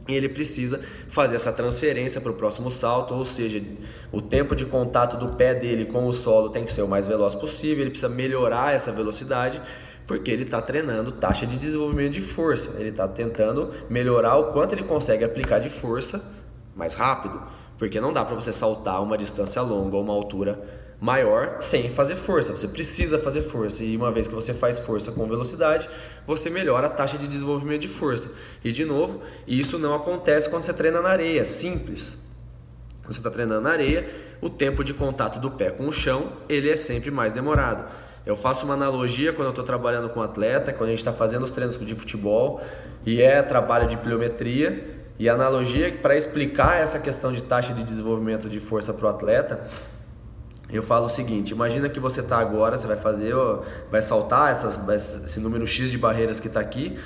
E 0.07 0.15
ele 0.15 0.27
precisa 0.27 0.81
fazer 1.07 1.35
essa 1.35 1.53
transferência 1.53 2.19
para 2.19 2.31
o 2.31 2.35
próximo 2.35 2.71
salto, 2.71 3.13
ou 3.13 3.25
seja, 3.25 3.61
o 4.11 4.19
tempo 4.19 4.55
de 4.55 4.65
contato 4.65 5.17
do 5.17 5.35
pé 5.35 5.53
dele 5.53 5.85
com 5.85 6.07
o 6.07 6.13
solo 6.13 6.49
tem 6.49 6.63
que 6.63 6.71
ser 6.71 6.81
o 6.81 6.87
mais 6.87 7.05
veloz 7.05 7.35
possível, 7.35 7.81
ele 7.83 7.91
precisa 7.91 8.09
melhorar 8.09 8.73
essa 8.73 8.91
velocidade, 8.91 9.61
porque 10.07 10.31
ele 10.31 10.43
está 10.43 10.61
treinando 10.61 11.11
taxa 11.11 11.45
de 11.45 11.57
desenvolvimento 11.57 12.13
de 12.13 12.21
força, 12.21 12.79
ele 12.79 12.89
está 12.89 13.05
tentando 13.07 13.73
melhorar 13.89 14.37
o 14.37 14.53
quanto 14.53 14.73
ele 14.73 14.83
consegue 14.83 15.25
aplicar 15.25 15.59
de 15.59 15.69
força 15.69 16.33
mais 16.73 16.93
rápido, 16.93 17.41
porque 17.77 17.99
não 17.99 18.13
dá 18.13 18.23
para 18.23 18.33
você 18.33 18.53
saltar 18.53 19.03
uma 19.03 19.17
distância 19.17 19.61
longa 19.61 19.97
ou 19.97 20.01
uma 20.01 20.13
altura 20.13 20.59
maior 20.99 21.61
sem 21.61 21.89
fazer 21.89 22.15
força. 22.15 22.51
Você 22.51 22.69
precisa 22.69 23.19
fazer 23.19 23.41
força 23.41 23.83
e 23.83 23.97
uma 23.97 24.11
vez 24.11 24.27
que 24.27 24.33
você 24.33 24.53
faz 24.53 24.79
força 24.79 25.11
com 25.11 25.27
velocidade, 25.27 25.89
você 26.25 26.49
melhora 26.49 26.87
a 26.87 26.89
taxa 26.89 27.17
de 27.17 27.27
desenvolvimento 27.27 27.81
de 27.81 27.89
força. 27.89 28.31
E 28.63 28.71
de 28.71 28.85
novo, 28.85 29.21
isso 29.45 29.77
não 29.77 29.93
acontece 29.93 30.49
quando 30.49 30.63
você 30.63 30.73
treina 30.73 31.01
na 31.01 31.09
areia, 31.09 31.43
simples. 31.43 32.17
Quando 33.03 33.13
você 33.13 33.19
está 33.19 33.29
treinando 33.29 33.61
na 33.61 33.71
areia, 33.71 34.09
o 34.41 34.49
tempo 34.49 34.83
de 34.83 34.93
contato 34.93 35.39
do 35.39 35.51
pé 35.51 35.69
com 35.69 35.87
o 35.87 35.91
chão 35.91 36.33
ele 36.47 36.69
é 36.69 36.77
sempre 36.77 37.11
mais 37.11 37.33
demorado. 37.33 38.06
Eu 38.27 38.35
faço 38.35 38.65
uma 38.65 38.75
analogia 38.75 39.31
quando 39.31 39.45
eu 39.45 39.51
estou 39.51 39.63
trabalhando 39.63 40.09
com 40.09 40.21
atleta, 40.21 40.73
quando 40.73 40.89
a 40.89 40.91
gente 40.91 40.99
está 40.99 41.13
fazendo 41.13 41.43
os 41.43 41.51
treinos 41.51 41.79
de 41.79 41.95
futebol 41.95 42.61
e 43.05 43.21
é 43.21 43.41
trabalho 43.41 43.87
de 43.87 43.95
pliometria. 43.97 44.95
E 45.17 45.27
a 45.27 45.33
analogia 45.33 45.91
para 45.99 46.15
explicar 46.15 46.79
essa 46.79 46.99
questão 46.99 47.31
de 47.31 47.41
taxa 47.41 47.73
de 47.73 47.83
desenvolvimento 47.83 48.47
de 48.47 48.59
força 48.59 48.93
para 48.93 49.07
o 49.07 49.09
atleta 49.09 49.65
eu 50.69 50.83
falo 50.83 51.05
o 51.05 51.09
seguinte: 51.09 51.51
imagina 51.51 51.87
que 51.87 51.99
você 51.99 52.19
está 52.19 52.37
agora, 52.37 52.77
você 52.77 52.87
vai 52.87 52.97
fazer, 52.97 53.33
vai 53.89 54.01
saltar 54.01 54.51
essas, 54.51 54.77
esse 55.23 55.39
número 55.39 55.65
X 55.65 55.89
de 55.89 55.97
barreiras 55.97 56.39
que 56.39 56.47
está 56.47 56.59
aqui, 56.59 56.99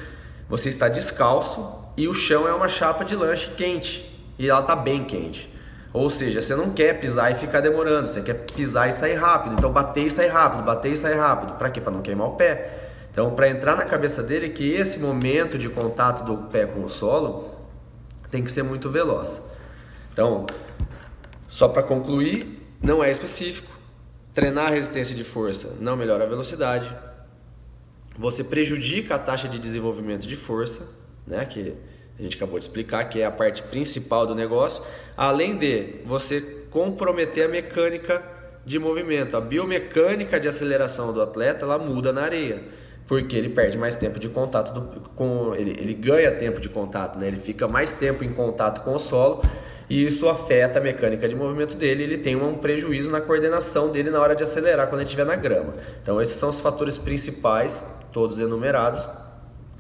você 0.50 0.70
está 0.70 0.90
descalço 0.90 1.80
e 1.96 2.08
o 2.08 2.14
chão 2.14 2.48
é 2.48 2.54
uma 2.54 2.68
chapa 2.68 3.06
de 3.06 3.16
lanche 3.16 3.52
quente 3.52 4.20
e 4.40 4.50
ela 4.50 4.62
está 4.62 4.76
bem 4.76 5.04
quente. 5.04 5.51
Ou 5.94 6.10
seja, 6.10 6.42
você 6.42 6.56
não 6.56 6.72
quer 6.72 7.00
pisar 7.00 7.32
e 7.32 7.36
ficar 7.36 7.60
demorando, 7.60 8.08
você 8.08 8.22
quer 8.22 8.46
pisar 8.46 8.90
e 8.90 8.94
sair 8.94 9.16
rápido. 9.16 9.54
Então 9.54 9.72
bater 9.72 10.06
e 10.06 10.12
sair 10.12 10.30
rápido, 10.30 10.64
bater 10.64 10.94
e 10.94 10.98
sair 10.98 11.18
rápido. 11.18 11.54
Para 11.58 11.70
quê? 11.70 11.82
Para 11.82 11.92
não 11.92 12.02
queimar 12.02 12.28
o 12.28 12.36
pé. 12.36 12.82
Então, 13.12 13.36
para 13.36 13.50
entrar 13.50 13.76
na 13.76 13.84
cabeça 13.84 14.24
dele 14.24 14.50
que 14.50 14.74
esse 14.74 15.00
momento 15.00 15.58
de 15.58 15.68
contato 15.68 16.24
do 16.24 16.48
pé 16.50 16.66
com 16.66 16.86
o 16.86 16.90
solo 16.90 17.54
tem 18.30 18.42
que 18.42 18.50
ser 18.50 18.64
muito 18.64 18.90
veloz. 18.90 19.52
Então, 20.14 20.46
só 21.50 21.68
para 21.68 21.84
concluir, 21.84 22.66
não 22.82 23.04
é 23.04 23.12
específico. 23.12 23.70
Treinar 24.34 24.68
a 24.68 24.70
resistência 24.70 25.14
de 25.14 25.26
força 25.26 25.78
não 25.82 25.98
melhora 25.98 26.24
a 26.24 26.28
velocidade. 26.28 26.90
Você 28.18 28.46
prejudica 28.46 29.16
a 29.16 29.20
taxa 29.20 29.50
de 29.50 29.60
desenvolvimento 29.60 30.26
de 30.26 30.38
força, 30.38 30.98
né, 31.28 31.44
que 31.44 31.76
a 32.22 32.24
gente 32.24 32.38
acabou 32.38 32.60
de 32.60 32.66
explicar, 32.66 33.04
que 33.06 33.20
é 33.20 33.26
a 33.26 33.32
parte 33.32 33.64
principal 33.64 34.28
do 34.28 34.36
negócio, 34.36 34.84
além 35.18 35.58
de 35.58 35.96
você 36.06 36.40
comprometer 36.70 37.46
a 37.46 37.48
mecânica 37.48 38.22
de 38.64 38.78
movimento. 38.78 39.36
A 39.36 39.42
biomecânica 39.42 40.40
de 40.40 40.48
aceleração 40.48 41.12
do 41.12 41.22
atleta, 41.22 41.66
ela 41.66 41.80
muda 41.80 42.14
na 42.14 42.22
areia, 42.22 42.62
porque 43.08 43.36
ele 43.36 43.50
perde 43.50 43.76
mais 43.76 43.96
tempo 43.96 44.20
de 44.20 44.30
contato 44.30 44.72
do, 44.72 45.10
com 45.10 45.56
ele, 45.56 45.72
ele 45.72 45.96
ganha 45.96 46.32
tempo 46.32 46.62
de 46.62 46.70
contato, 46.70 47.18
né? 47.18 47.28
Ele 47.28 47.40
fica 47.40 47.68
mais 47.68 47.92
tempo 47.92 48.24
em 48.24 48.32
contato 48.32 48.84
com 48.84 48.94
o 48.94 49.00
solo 49.00 49.42
e 49.90 50.06
isso 50.06 50.30
afeta 50.30 50.78
a 50.78 50.82
mecânica 50.82 51.28
de 51.28 51.36
movimento 51.36 51.76
dele, 51.76 52.04
ele 52.04 52.18
tem 52.20 52.36
um 52.36 52.54
prejuízo 52.54 53.10
na 53.10 53.20
coordenação 53.20 53.92
dele 53.92 54.12
na 54.12 54.22
hora 54.22 54.36
de 54.36 54.44
acelerar 54.44 54.88
quando 54.88 55.02
ele 55.02 55.06
estiver 55.06 55.26
na 55.26 55.36
grama. 55.36 55.74
Então 56.02 56.22
esses 56.22 56.36
são 56.36 56.50
os 56.50 56.60
fatores 56.60 56.98
principais, 56.98 57.84
todos 58.14 58.40
enumerados, 58.40 59.04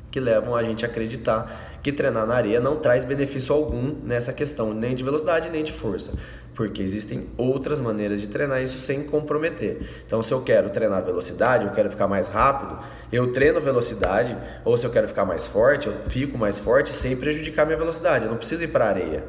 que 0.09 0.19
levam 0.19 0.53
a 0.55 0.63
gente 0.63 0.83
a 0.83 0.89
acreditar 0.89 1.70
que 1.81 1.91
treinar 1.91 2.25
na 2.25 2.35
areia 2.35 2.59
não 2.59 2.77
traz 2.77 3.03
benefício 3.03 3.53
algum 3.53 3.95
nessa 4.03 4.31
questão, 4.31 4.73
nem 4.73 4.95
de 4.95 5.03
velocidade 5.03 5.49
nem 5.49 5.63
de 5.63 5.71
força, 5.71 6.13
porque 6.53 6.81
existem 6.81 7.27
outras 7.37 7.81
maneiras 7.81 8.21
de 8.21 8.27
treinar 8.27 8.61
isso 8.61 8.77
sem 8.79 9.03
comprometer. 9.03 10.03
Então, 10.05 10.21
se 10.21 10.31
eu 10.31 10.41
quero 10.41 10.69
treinar 10.69 11.03
velocidade, 11.03 11.65
eu 11.65 11.71
quero 11.71 11.89
ficar 11.89 12.07
mais 12.07 12.27
rápido, 12.27 12.79
eu 13.11 13.31
treino 13.31 13.59
velocidade, 13.59 14.37
ou 14.63 14.77
se 14.77 14.85
eu 14.85 14.91
quero 14.91 15.07
ficar 15.07 15.25
mais 15.25 15.47
forte, 15.47 15.87
eu 15.87 15.93
fico 16.07 16.37
mais 16.37 16.59
forte 16.59 16.93
sem 16.93 17.15
prejudicar 17.15 17.65
minha 17.65 17.77
velocidade. 17.77 18.25
Eu 18.25 18.31
não 18.31 18.37
preciso 18.37 18.63
ir 18.63 18.67
para 18.67 18.85
a 18.85 18.89
areia. 18.89 19.23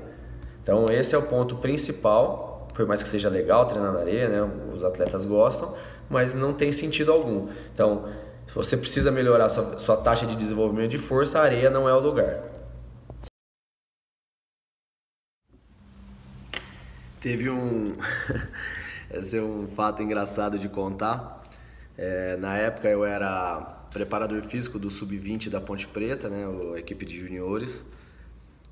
Então 0.63 0.87
esse 0.91 1.15
é 1.15 1.19
o 1.19 1.23
ponto 1.23 1.57
principal, 1.57 2.69
por 2.75 2.87
mais 2.87 3.03
que 3.03 3.09
seja 3.09 3.29
legal 3.29 3.67
treinar 3.67 3.93
na 3.93 4.01
areia, 4.01 4.29
né? 4.29 4.51
Os 4.73 4.85
atletas 4.85 5.25
gostam, 5.25 5.75
mas 6.09 6.35
não 6.35 6.53
tem 6.53 6.73
sentido 6.73 7.13
algum. 7.13 7.49
Então, 7.75 8.05
se 8.53 8.55
você 8.55 8.77
precisa 8.77 9.11
melhorar 9.11 9.49
sua, 9.49 9.79
sua 9.79 9.97
taxa 9.97 10.27
de 10.27 10.37
desenvolvimento 10.37 10.91
de 10.91 10.99
força, 10.99 11.39
a 11.39 11.43
areia 11.45 11.71
não 11.71 11.89
é 11.89 11.95
o 11.95 11.99
lugar. 11.99 12.43
Teve 17.19 17.49
um. 17.49 17.97
Esse 19.11 19.39
é 19.39 19.43
um 19.43 19.69
fato 19.69 20.03
engraçado 20.03 20.59
de 20.59 20.69
contar. 20.69 21.43
É, 21.97 22.37
na 22.37 22.55
época 22.59 22.89
eu 22.89 23.07
era 23.07 23.87
preparador 23.91 24.43
físico 24.43 24.79
do 24.79 24.91
Sub-20 24.91 25.49
da 25.49 25.59
Ponte 25.61 25.87
Preta, 25.87 26.29
né, 26.29 26.45
a 26.75 26.79
equipe 26.79 27.07
de 27.07 27.19
juniores. 27.19 27.83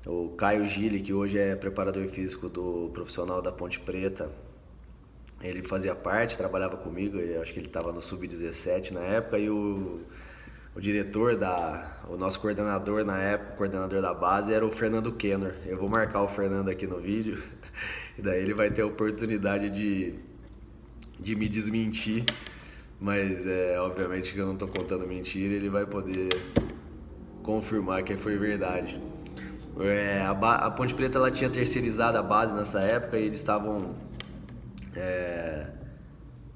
O 0.05 0.29
Caio 0.37 0.67
Gili, 0.67 1.01
que 1.01 1.11
hoje 1.11 1.39
é 1.39 1.55
preparador 1.55 2.07
físico 2.07 2.47
do 2.47 2.91
profissional 2.93 3.41
da 3.41 3.51
Ponte 3.51 3.79
Preta, 3.79 4.29
ele 5.43 5.63
fazia 5.63 5.95
parte, 5.95 6.37
trabalhava 6.37 6.77
comigo, 6.77 7.17
eu 7.17 7.41
acho 7.41 7.53
que 7.53 7.59
ele 7.59 7.67
estava 7.67 7.91
no 7.91 8.01
Sub-17 8.01 8.91
na 8.91 9.01
época, 9.01 9.37
e 9.37 9.49
o, 9.49 10.01
o 10.75 10.79
diretor 10.79 11.35
da. 11.35 11.99
O 12.09 12.17
nosso 12.17 12.39
coordenador 12.39 13.03
na 13.03 13.17
época, 13.17 13.53
o 13.53 13.57
coordenador 13.57 14.01
da 14.01 14.13
base, 14.13 14.53
era 14.53 14.65
o 14.65 14.71
Fernando 14.71 15.11
Kenner. 15.11 15.55
Eu 15.65 15.77
vou 15.77 15.89
marcar 15.89 16.21
o 16.21 16.27
Fernando 16.27 16.69
aqui 16.69 16.85
no 16.85 16.99
vídeo, 16.99 17.41
e 18.17 18.21
daí 18.21 18.41
ele 18.41 18.53
vai 18.53 18.69
ter 18.69 18.81
a 18.81 18.85
oportunidade 18.85 19.69
de, 19.69 20.15
de 21.19 21.35
me 21.35 21.47
desmentir 21.47 22.25
mas 23.01 23.47
é, 23.47 23.79
obviamente 23.79 24.31
que 24.31 24.37
eu 24.37 24.45
não 24.45 24.53
estou 24.53 24.67
contando 24.67 25.07
mentira, 25.07 25.55
ele 25.55 25.69
vai 25.69 25.87
poder 25.87 26.29
confirmar 27.41 28.03
que 28.03 28.15
foi 28.15 28.37
verdade. 28.37 29.01
É, 29.79 30.21
a, 30.21 30.29
a, 30.29 30.69
Ponte 30.69 30.93
Preta 30.93 31.17
ela 31.17 31.31
tinha 31.31 31.49
terceirizado 31.49 32.15
a 32.19 32.21
base 32.21 32.53
nessa 32.53 32.79
época 32.81 33.17
e 33.17 33.25
eles 33.25 33.39
estavam 33.39 33.95
é, 34.95 35.67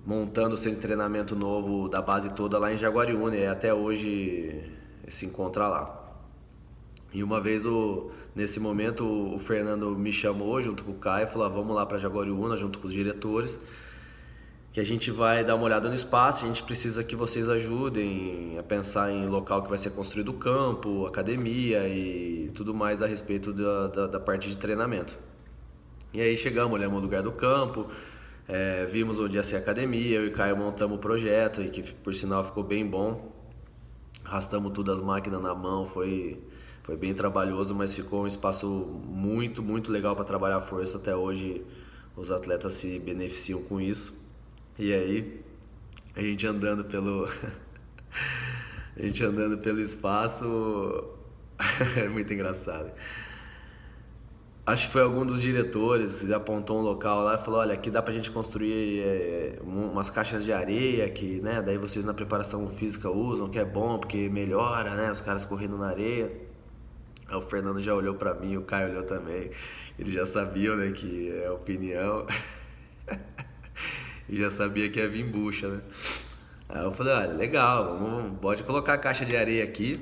montando 0.05 0.55
o 0.55 0.57
centro 0.57 0.75
de 0.75 0.81
treinamento 0.81 1.35
novo 1.35 1.87
da 1.87 2.01
base 2.01 2.29
toda 2.31 2.57
lá 2.57 2.73
em 2.73 2.77
Jaguariúna 2.77 3.35
e 3.35 3.47
até 3.47 3.73
hoje 3.73 4.63
se 5.07 5.25
encontra 5.25 5.67
lá. 5.67 6.01
E 7.13 7.23
uma 7.23 7.39
vez 7.39 7.65
o, 7.65 8.11
nesse 8.35 8.59
momento 8.59 9.05
o 9.05 9.39
Fernando 9.39 9.95
me 9.97 10.11
chamou 10.11 10.61
junto 10.61 10.83
com 10.83 10.91
o 10.91 10.95
Caio 10.95 11.27
e 11.27 11.29
falou: 11.29 11.47
ah, 11.47 11.49
vamos 11.49 11.75
lá 11.75 11.85
para 11.85 11.97
Jaguariúna 11.97 12.57
junto 12.57 12.79
com 12.79 12.87
os 12.87 12.93
diretores 12.93 13.57
que 14.75 14.81
a 14.81 14.83
gente 14.83 15.09
vai 15.09 15.41
dar 15.41 15.55
uma 15.55 15.63
olhada 15.63 15.87
no 15.87 15.95
espaço, 15.95 16.43
a 16.43 16.49
gente 16.49 16.61
precisa 16.61 17.01
que 17.01 17.15
vocês 17.15 17.47
ajudem 17.47 18.57
a 18.59 18.61
pensar 18.61 19.09
em 19.09 19.25
local 19.25 19.63
que 19.63 19.69
vai 19.69 19.77
ser 19.77 19.91
construído 19.91 20.31
o 20.31 20.33
campo, 20.33 21.05
academia 21.05 21.87
e 21.87 22.51
tudo 22.53 22.73
mais 22.73 23.01
a 23.01 23.07
respeito 23.07 23.53
da, 23.53 23.87
da, 23.87 24.07
da 24.07 24.19
parte 24.19 24.49
de 24.49 24.57
treinamento. 24.57 25.17
E 26.13 26.19
aí 26.19 26.35
chegamos, 26.35 26.73
olhamos 26.73 26.99
o 26.99 27.01
lugar 27.01 27.23
do 27.23 27.31
campo, 27.31 27.89
é, 28.47 28.85
vimos 28.85 29.17
onde 29.17 29.35
ia 29.35 29.43
ser 29.43 29.55
a 29.57 29.59
academia, 29.59 30.17
eu 30.17 30.27
e 30.27 30.31
Caio 30.31 30.55
montamos 30.55 30.97
o 30.97 30.99
projeto, 30.99 31.61
e 31.61 31.69
que 31.69 31.81
por 31.81 32.13
sinal 32.13 32.43
ficou 32.43 32.63
bem 32.63 32.85
bom. 32.85 33.33
Arrastamos 34.23 34.71
tudo 34.71 34.91
as 34.91 34.99
máquinas 34.99 35.41
na 35.41 35.53
mão, 35.53 35.85
foi, 35.85 36.39
foi 36.83 36.95
bem 36.95 37.13
trabalhoso, 37.13 37.73
mas 37.73 37.93
ficou 37.93 38.23
um 38.23 38.27
espaço 38.27 38.67
muito, 39.07 39.63
muito 39.63 39.91
legal 39.91 40.15
para 40.15 40.25
trabalhar 40.25 40.57
a 40.57 40.61
força. 40.61 40.97
Até 40.97 41.15
hoje 41.15 41.63
os 42.15 42.31
atletas 42.31 42.75
se 42.75 42.99
beneficiam 42.99 43.61
com 43.63 43.81
isso. 43.81 44.25
E 44.77 44.93
aí, 44.93 45.41
a 46.15 46.21
gente 46.21 46.45
andando 46.45 46.85
pelo. 46.85 47.27
a 48.95 49.01
gente 49.01 49.23
andando 49.23 49.57
pelo 49.59 49.79
espaço. 49.79 51.15
é 51.97 52.07
muito 52.07 52.31
engraçado. 52.33 52.91
Acho 54.65 54.87
que 54.87 54.93
foi 54.93 55.03
algum 55.03 55.23
dos 55.23 55.39
diretores 55.39 56.31
apontou 56.31 56.79
um 56.79 56.81
local 56.81 57.23
lá 57.23 57.35
e 57.35 57.37
falou: 57.37 57.59
olha, 57.59 57.75
aqui 57.75 57.91
dá 57.91 58.01
pra 58.01 58.11
gente 58.11 58.31
construir 58.31 58.99
é, 58.99 59.59
umas 59.61 60.09
caixas 60.09 60.43
de 60.43 60.51
areia 60.51 61.07
que, 61.09 61.39
né, 61.39 61.61
daí 61.61 61.77
vocês 61.77 62.03
na 62.03 62.15
preparação 62.15 62.67
física 62.67 63.07
usam, 63.07 63.47
que 63.47 63.59
é 63.59 63.65
bom 63.65 63.99
porque 63.99 64.27
melhora, 64.27 64.95
né, 64.95 65.11
os 65.11 65.21
caras 65.21 65.45
correndo 65.45 65.77
na 65.77 65.89
areia. 65.89 66.31
Aí 67.27 67.35
o 67.35 67.41
Fernando 67.41 67.79
já 67.79 67.93
olhou 67.93 68.15
para 68.15 68.33
mim, 68.33 68.57
o 68.57 68.63
Caio 68.63 68.89
olhou 68.89 69.03
também. 69.03 69.51
Eles 69.99 70.13
já 70.13 70.25
sabiam, 70.25 70.75
né, 70.75 70.91
que 70.91 71.31
é 71.31 71.49
opinião. 71.51 72.25
e 74.27 74.37
já 74.39 74.49
sabia 74.49 74.89
que 74.89 74.99
ia 74.99 75.07
vir 75.07 75.25
bucha, 75.25 75.67
né? 75.69 75.81
Aí 76.67 76.83
eu 76.83 76.91
falei, 76.91 77.13
olha, 77.13 77.33
legal, 77.33 77.99
vamos, 77.99 78.39
pode 78.39 78.63
colocar 78.63 78.95
a 78.95 78.97
caixa 78.97 79.25
de 79.25 79.37
areia 79.37 79.63
aqui. 79.63 79.99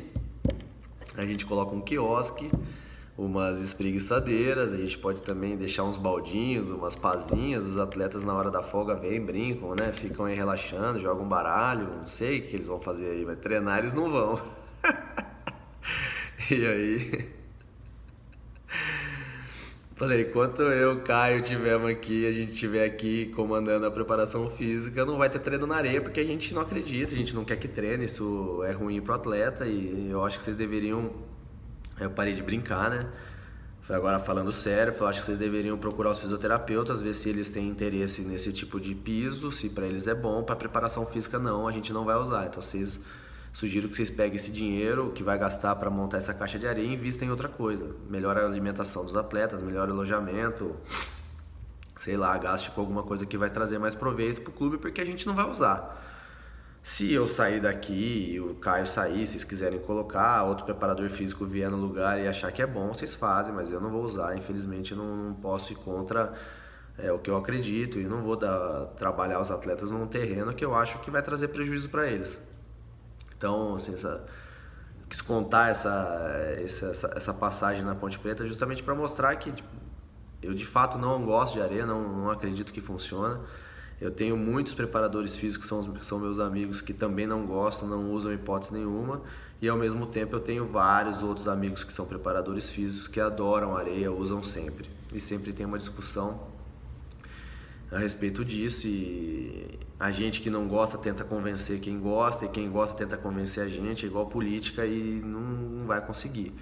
A 1.17 1.25
gente 1.25 1.46
coloca 1.46 1.75
um 1.75 1.82
quiosque, 1.82 2.50
umas 3.17 3.62
espreguiçadeiras, 3.62 4.74
a 4.74 4.77
gente 4.77 4.98
pode 4.98 5.22
também 5.22 5.56
deixar 5.56 5.84
uns 5.84 5.97
baldinhos, 5.97 6.69
umas 6.69 6.95
pazinhas, 6.95 7.65
os 7.65 7.78
atletas 7.78 8.23
na 8.23 8.34
hora 8.34 8.49
da 8.49 8.63
folga 8.63 8.95
vêm, 8.95 9.23
brincam, 9.23 9.76
né? 9.76 9.91
Ficam 9.91 10.26
aí 10.26 10.36
relaxando, 10.36 10.99
jogam 10.99 11.28
baralho, 11.28 11.88
não 11.97 12.06
sei 12.06 12.39
o 12.39 12.47
que 12.47 12.56
eles 12.56 12.67
vão 12.67 12.80
fazer 12.80 13.10
aí, 13.12 13.23
mas 13.26 13.39
treinar 13.39 13.80
eles 13.80 13.93
não 13.93 14.12
vão. 14.12 14.41
e 16.49 16.65
aí 16.65 17.34
Falei, 19.95 20.23
enquanto 20.23 20.62
eu, 20.63 21.02
Caio, 21.04 21.43
tivermos 21.43 21.88
aqui, 21.88 22.26
a 22.26 22.32
gente 22.32 22.54
estiver 22.54 22.84
aqui 22.84 23.28
comandando 23.28 23.86
a 23.86 23.91
preparação 23.91 24.49
física, 24.49 25.06
não 25.06 25.17
vai 25.17 25.30
ter 25.30 25.39
treino 25.39 25.67
na 25.67 25.76
areia, 25.76 26.02
porque 26.02 26.19
a 26.19 26.26
gente 26.26 26.54
não 26.54 26.63
acredita, 26.63 27.13
a 27.13 27.17
gente 27.17 27.36
não 27.36 27.45
quer 27.45 27.58
que 27.58 27.67
treine, 27.67 28.06
isso 28.06 28.62
é 28.65 28.71
ruim 28.71 28.99
pro 29.02 29.13
atleta 29.13 29.67
e 29.67 30.10
eu 30.10 30.26
acho 30.26 30.39
que 30.39 30.43
vocês 30.43 30.58
deveriam. 30.58 31.12
Eu 32.04 32.12
parei 32.12 32.34
de 32.34 32.44
brincar, 32.44 32.89
né? 32.89 33.06
Agora 33.89 34.18
falando 34.18 34.52
sério, 34.54 34.94
eu 34.98 35.08
acho 35.08 35.20
que 35.20 35.26
vocês 35.26 35.38
deveriam 35.38 35.78
procurar 35.78 36.12
os 36.12 36.20
fisioterapeutas, 36.20 37.02
ver 37.02 37.13
se 37.13 37.30
eles 37.30 37.50
têm 37.50 37.68
interesse 37.68 38.22
nesse 38.22 38.54
tipo 38.54 38.80
de 38.80 38.96
piso, 38.96 39.52
se 39.52 39.70
para 39.70 39.86
eles 39.86 40.08
é 40.08 40.16
bom, 40.16 40.42
para 40.42 40.56
preparação 40.56 41.06
física 41.06 41.38
não, 41.38 41.68
a 41.68 41.72
gente 41.72 41.92
não 41.92 42.06
vai 42.06 42.16
usar. 42.16 42.46
Então 42.46 42.62
vocês 42.62 43.00
Sugiro 43.54 43.88
que 43.88 43.96
vocês 43.96 44.10
peguem 44.10 44.36
esse 44.36 44.52
dinheiro 44.52 45.12
que 45.13 45.22
vai 45.22 45.38
gastar 45.38 45.76
para 45.76 45.88
montar 45.88 46.18
essa 46.18 46.34
caixa 46.34 46.58
de 46.58 46.68
areia 46.68 46.88
e 46.88 46.94
invistam 46.94 47.28
em 47.28 47.32
outra 47.32 47.48
coisa. 47.48 47.96
Melhore 48.10 48.39
a 48.39 48.46
alimentação 48.46 49.06
dos 49.06 49.16
atletas, 49.16 49.62
melhore 49.62 49.92
o 49.92 49.94
alojamento, 49.94 50.76
sei 52.00 52.18
lá, 52.18 52.36
gaste 52.36 52.72
com 52.72 52.82
alguma 52.82 53.04
coisa 53.04 53.28
que 53.28 53.38
vai 53.38 53.52
trazer 53.52 53.78
mais 53.78 53.94
proveito 53.94 54.42
para 54.42 54.50
o 54.50 54.54
clube, 54.54 54.80
porque 54.80 55.00
a 55.00 55.06
gente 55.06 55.28
não 55.28 55.36
vai 55.36 55.48
usar. 55.48 56.03
Se 56.84 57.13
eu 57.13 57.28
sair 57.30 57.62
daqui 57.62 58.34
e 58.34 58.41
o 58.41 58.56
Caio 58.56 58.86
sair, 58.86 59.26
se 59.26 59.34
vocês 59.34 59.43
quiserem 59.46 59.80
colocar, 59.80 60.43
outro 60.43 60.65
preparador 60.65 61.10
físico 61.10 61.46
vier 61.46 61.72
no 61.72 61.78
lugar 61.78 62.19
e 62.19 62.28
achar 62.28 62.52
que 62.52 62.62
é 62.62 62.67
bom, 62.67 62.93
vocês 62.93 63.15
fazem, 63.15 63.54
mas 63.54 63.72
eu 63.72 63.80
não 63.80 63.89
vou 63.89 64.04
usar. 64.04 64.38
Infelizmente, 64.38 64.93
não, 64.93 65.15
não 65.15 65.34
posso 65.34 65.72
ir 65.72 65.78
contra 65.78 66.34
é, 66.98 67.12
o 67.12 67.19
que 67.19 67.30
eu 67.30 67.38
acredito 67.38 67.98
e 67.98 68.04
não 68.04 68.22
vou 68.22 68.36
dar, 68.36 68.88
trabalhar 68.98 69.39
os 69.39 69.50
atletas 69.50 69.91
num 69.91 70.06
terreno 70.08 70.54
que 70.54 70.63
eu 70.63 70.76
acho 70.76 71.00
que 71.00 71.10
vai 71.10 71.24
trazer 71.24 71.48
prejuízo 71.48 71.88
para 71.88 72.06
eles. 72.06 72.39
Então, 73.38 73.76
assim, 73.76 73.93
essa, 73.93 74.22
quis 75.10 75.22
contar 75.22 75.69
essa, 75.69 76.56
essa, 76.63 77.13
essa, 77.15 77.34
passagem 77.34 77.84
na 77.84 77.96
Ponte 77.96 78.19
Preta 78.19 78.46
justamente 78.46 78.84
para 78.84 78.93
mostrar 78.93 79.36
que 79.38 79.52
tipo, 79.52 79.69
eu 80.41 80.54
de 80.54 80.65
fato 80.65 80.98
não 80.98 81.24
gosto 81.26 81.54
de 81.54 81.62
areia, 81.62 81.86
não, 81.86 82.02
não 82.02 82.30
acredito 82.30 82.74
que 82.74 82.82
funciona. 82.82 83.39
Eu 84.04 84.12
tenho 84.12 84.36
muitos 84.36 84.74
preparadores 84.74 85.34
físicos 85.34 85.63
que 85.63 85.70
são, 85.70 86.04
são 86.04 86.20
meus 86.20 86.38
amigos 86.38 86.82
que 86.82 86.94
também 86.94 87.26
não 87.26 87.46
gostam, 87.46 87.88
não 87.88 88.12
usam 88.12 88.34
hipótese 88.34 88.74
nenhuma. 88.74 89.22
E 89.62 89.70
ao 89.70 89.78
mesmo 89.78 90.06
tempo 90.06 90.36
eu 90.36 90.42
tenho 90.42 90.68
vários 90.68 91.22
outros 91.22 91.48
amigos 91.48 91.86
que 91.86 91.94
são 91.94 92.06
preparadores 92.06 92.70
físicos 92.70 93.08
que 93.08 93.22
adoram 93.22 93.78
areia, 93.78 94.12
usam 94.12 94.44
sempre. 94.44 94.89
E 95.13 95.22
sempre 95.22 95.54
tem 95.54 95.66
uma 95.66 95.78
discussão 95.78 96.50
a 97.89 97.98
respeito 97.98 98.44
disso 98.44 98.88
e 98.88 99.80
a 99.98 100.12
gente 100.12 100.42
que 100.42 100.50
não 100.50 100.68
gosta 100.68 100.98
tenta 100.98 101.24
convencer 101.24 101.80
quem 101.80 101.98
gosta 101.98 102.44
e 102.44 102.50
quem 102.50 102.70
gosta 102.70 102.98
tenta 102.98 103.16
convencer 103.16 103.63
a 103.63 103.70
gente, 103.70 104.06
é 104.06 104.10
igual 104.10 104.26
política 104.26 104.86
e 104.86 105.22
não, 105.22 105.39
não 105.39 105.88
vai 105.88 106.06
conseguir. 106.06 106.54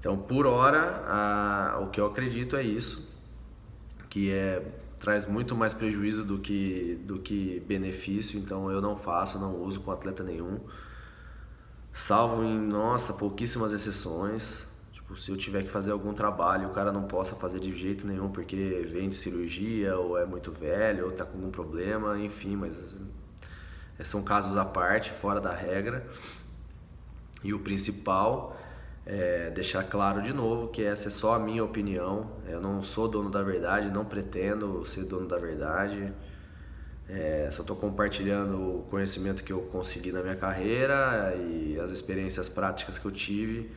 Então, 0.00 0.18
por 0.18 0.46
hora, 0.46 1.04
a, 1.06 1.78
o 1.80 1.90
que 1.90 2.00
eu 2.00 2.06
acredito 2.06 2.56
é 2.56 2.64
isso, 2.64 3.08
que 4.08 4.32
é 4.32 4.66
traz 5.00 5.26
muito 5.26 5.56
mais 5.56 5.74
prejuízo 5.74 6.24
do 6.24 6.38
que 6.38 7.00
do 7.04 7.18
que 7.18 7.60
benefício, 7.66 8.38
então 8.38 8.70
eu 8.70 8.80
não 8.80 8.96
faço, 8.96 9.38
não 9.38 9.56
uso 9.62 9.80
com 9.80 9.90
atleta 9.90 10.22
nenhum. 10.22 10.60
Salvo 11.92 12.44
em, 12.44 12.56
nossa, 12.58 13.14
pouquíssimas 13.14 13.72
exceções, 13.72 14.68
Tipo, 15.10 15.16
se 15.18 15.30
eu 15.30 15.36
tiver 15.36 15.64
que 15.64 15.70
fazer 15.70 15.90
algum 15.90 16.14
trabalho 16.14 16.68
o 16.68 16.72
cara 16.72 16.92
não 16.92 17.02
possa 17.02 17.34
fazer 17.34 17.58
de 17.58 17.76
jeito 17.76 18.06
nenhum 18.06 18.30
porque 18.30 18.86
vem 18.88 19.08
de 19.08 19.16
cirurgia 19.16 19.96
ou 19.98 20.16
é 20.16 20.24
muito 20.24 20.52
velho 20.52 21.06
ou 21.06 21.10
tá 21.10 21.24
com 21.24 21.36
algum 21.36 21.50
problema, 21.50 22.16
enfim, 22.18 22.54
mas 22.54 23.00
é, 23.98 24.04
são 24.04 24.22
casos 24.22 24.56
à 24.56 24.64
parte, 24.64 25.10
fora 25.10 25.40
da 25.40 25.52
regra. 25.52 26.06
E 27.42 27.52
o 27.52 27.58
principal 27.58 28.56
é 29.06 29.50
deixar 29.50 29.84
claro 29.84 30.22
de 30.22 30.32
novo 30.32 30.68
que 30.68 30.84
essa 30.84 31.08
é 31.08 31.10
só 31.10 31.34
a 31.34 31.38
minha 31.38 31.64
opinião. 31.64 32.30
Eu 32.46 32.60
não 32.60 32.82
sou 32.82 33.08
dono 33.08 33.30
da 33.30 33.42
verdade, 33.42 33.90
não 33.90 34.04
pretendo 34.04 34.84
ser 34.84 35.04
dono 35.04 35.26
da 35.26 35.38
verdade. 35.38 36.12
É, 37.08 37.48
só 37.50 37.62
estou 37.62 37.76
compartilhando 37.76 38.78
o 38.78 38.82
conhecimento 38.88 39.42
que 39.42 39.52
eu 39.52 39.62
consegui 39.62 40.12
na 40.12 40.22
minha 40.22 40.36
carreira 40.36 41.34
e 41.34 41.78
as 41.80 41.90
experiências 41.90 42.48
práticas 42.48 42.98
que 42.98 43.04
eu 43.04 43.10
tive 43.10 43.68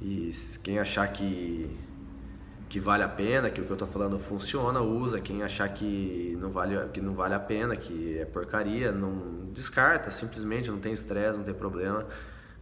e 0.00 0.30
quem 0.62 0.78
achar 0.78 1.08
que, 1.08 1.68
que 2.68 2.78
vale 2.78 3.02
a 3.02 3.08
pena, 3.08 3.50
que 3.50 3.60
o 3.60 3.64
que 3.64 3.70
eu 3.70 3.74
estou 3.74 3.88
falando 3.88 4.16
funciona, 4.18 4.80
usa. 4.80 5.20
Quem 5.20 5.42
achar 5.42 5.68
que 5.70 6.36
não, 6.40 6.50
vale, 6.50 6.76
que 6.92 7.00
não 7.00 7.14
vale 7.14 7.34
a 7.34 7.40
pena, 7.40 7.74
que 7.74 8.16
é 8.18 8.24
porcaria, 8.24 8.92
não 8.92 9.50
descarta, 9.52 10.10
simplesmente, 10.12 10.70
não 10.70 10.78
tem 10.78 10.92
estresse, 10.92 11.36
não 11.36 11.44
tem 11.44 11.54
problema. 11.54 12.06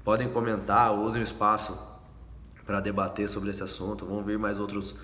Podem 0.02 0.30
comentar, 0.30 0.94
usem 0.94 1.20
o 1.20 1.24
espaço 1.24 1.95
para 2.66 2.80
debater 2.80 3.28
sobre 3.30 3.50
esse 3.50 3.62
assunto. 3.62 4.04
Vão 4.04 4.22
vir 4.24 4.38
mais 4.38 4.58
outros 4.58 4.94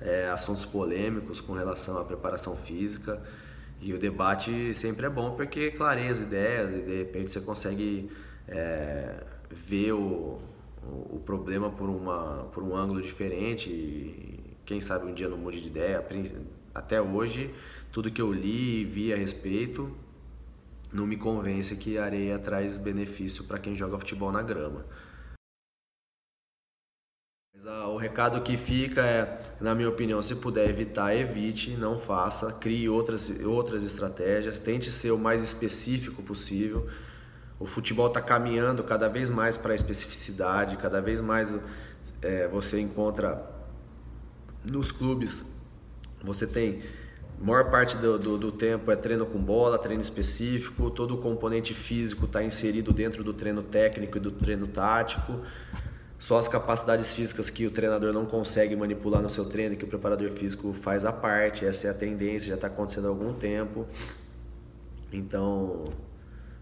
é, 0.00 0.28
assuntos 0.28 0.64
polêmicos 0.64 1.40
com 1.40 1.52
relação 1.52 1.98
à 1.98 2.04
preparação 2.04 2.56
física. 2.56 3.22
E 3.80 3.92
o 3.92 3.98
debate 3.98 4.74
sempre 4.74 5.06
é 5.06 5.08
bom 5.08 5.34
porque 5.34 5.70
clareia 5.70 6.10
as 6.10 6.18
ideias 6.18 6.70
e 6.70 6.82
de 6.82 6.98
repente 6.98 7.32
você 7.32 7.40
consegue 7.40 8.10
é, 8.48 9.22
ver 9.50 9.92
o, 9.92 10.40
o 10.82 11.20
problema 11.24 11.70
por, 11.70 11.88
uma, 11.88 12.48
por 12.52 12.62
um 12.62 12.76
ângulo 12.76 13.00
diferente. 13.00 13.70
E 13.70 14.56
quem 14.64 14.80
sabe 14.80 15.06
um 15.06 15.14
dia 15.14 15.28
não 15.28 15.36
mude 15.36 15.60
de 15.60 15.68
ideia. 15.68 16.04
Até 16.74 17.00
hoje, 17.00 17.52
tudo 17.92 18.10
que 18.10 18.20
eu 18.20 18.32
li 18.32 18.82
e 18.82 18.84
vi 18.84 19.12
a 19.12 19.16
respeito 19.16 19.90
não 20.92 21.06
me 21.06 21.16
convence 21.16 21.76
que 21.76 21.96
a 21.96 22.04
areia 22.04 22.38
traz 22.38 22.76
benefício 22.76 23.44
para 23.44 23.58
quem 23.58 23.74
joga 23.74 23.98
futebol 23.98 24.30
na 24.30 24.42
grama. 24.42 24.84
Mas, 27.54 27.66
ah, 27.66 27.86
o 27.86 27.98
recado 27.98 28.40
que 28.40 28.56
fica 28.56 29.02
é, 29.02 29.54
na 29.60 29.74
minha 29.74 29.88
opinião, 29.88 30.22
se 30.22 30.36
puder 30.36 30.70
evitar, 30.70 31.14
evite, 31.14 31.76
não 31.76 31.98
faça, 31.98 32.50
crie 32.54 32.88
outras, 32.88 33.28
outras 33.44 33.82
estratégias, 33.82 34.58
tente 34.58 34.90
ser 34.90 35.10
o 35.10 35.18
mais 35.18 35.42
específico 35.44 36.22
possível. 36.22 36.88
O 37.60 37.66
futebol 37.66 38.06
está 38.08 38.22
caminhando 38.22 38.82
cada 38.82 39.06
vez 39.06 39.28
mais 39.28 39.58
para 39.58 39.72
a 39.72 39.74
especificidade, 39.74 40.78
cada 40.78 41.02
vez 41.02 41.20
mais 41.20 41.54
é, 42.22 42.48
você 42.48 42.80
encontra 42.80 43.44
nos 44.64 44.90
clubes, 44.90 45.54
você 46.24 46.46
tem 46.46 46.82
a 47.38 47.44
maior 47.44 47.70
parte 47.70 47.96
do, 47.98 48.18
do, 48.18 48.38
do, 48.38 48.52
tempo 48.52 48.90
é 48.90 48.96
treino 48.96 49.26
com 49.26 49.38
bola, 49.38 49.76
treino 49.76 50.00
específico, 50.00 50.90
todo 50.90 51.16
o 51.16 51.18
componente 51.18 51.74
físico 51.74 52.24
está 52.24 52.42
inserido 52.42 52.92
dentro 52.92 53.22
do 53.22 53.34
treino 53.34 53.62
técnico 53.62 54.16
e 54.16 54.20
do 54.20 54.30
treino 54.30 54.66
tático. 54.66 55.40
Só 56.22 56.38
as 56.38 56.46
capacidades 56.46 57.12
físicas 57.12 57.50
que 57.50 57.66
o 57.66 57.70
treinador 57.72 58.12
não 58.12 58.24
consegue 58.24 58.76
manipular 58.76 59.20
no 59.20 59.28
seu 59.28 59.44
treino, 59.44 59.74
que 59.74 59.84
o 59.84 59.88
preparador 59.88 60.30
físico 60.30 60.72
faz 60.72 61.04
a 61.04 61.10
parte, 61.10 61.66
essa 61.66 61.88
é 61.88 61.90
a 61.90 61.94
tendência, 61.94 62.50
já 62.50 62.54
está 62.54 62.68
acontecendo 62.68 63.06
há 63.06 63.08
algum 63.08 63.34
tempo. 63.34 63.88
Então, 65.12 65.86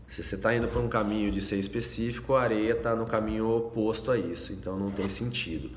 se 0.09 0.23
você 0.23 0.37
está 0.37 0.55
indo 0.55 0.67
para 0.67 0.81
um 0.81 0.89
caminho 0.89 1.31
de 1.31 1.43
ser 1.43 1.57
específico, 1.57 2.37
a 2.37 2.41
areia 2.41 2.73
está 2.73 2.97
no 2.97 3.05
caminho 3.05 3.55
oposto 3.55 4.11
a 4.11 4.17
isso, 4.17 4.51
então 4.55 4.79
não 4.79 4.91
tem 4.91 5.11
sentido. 5.11 5.71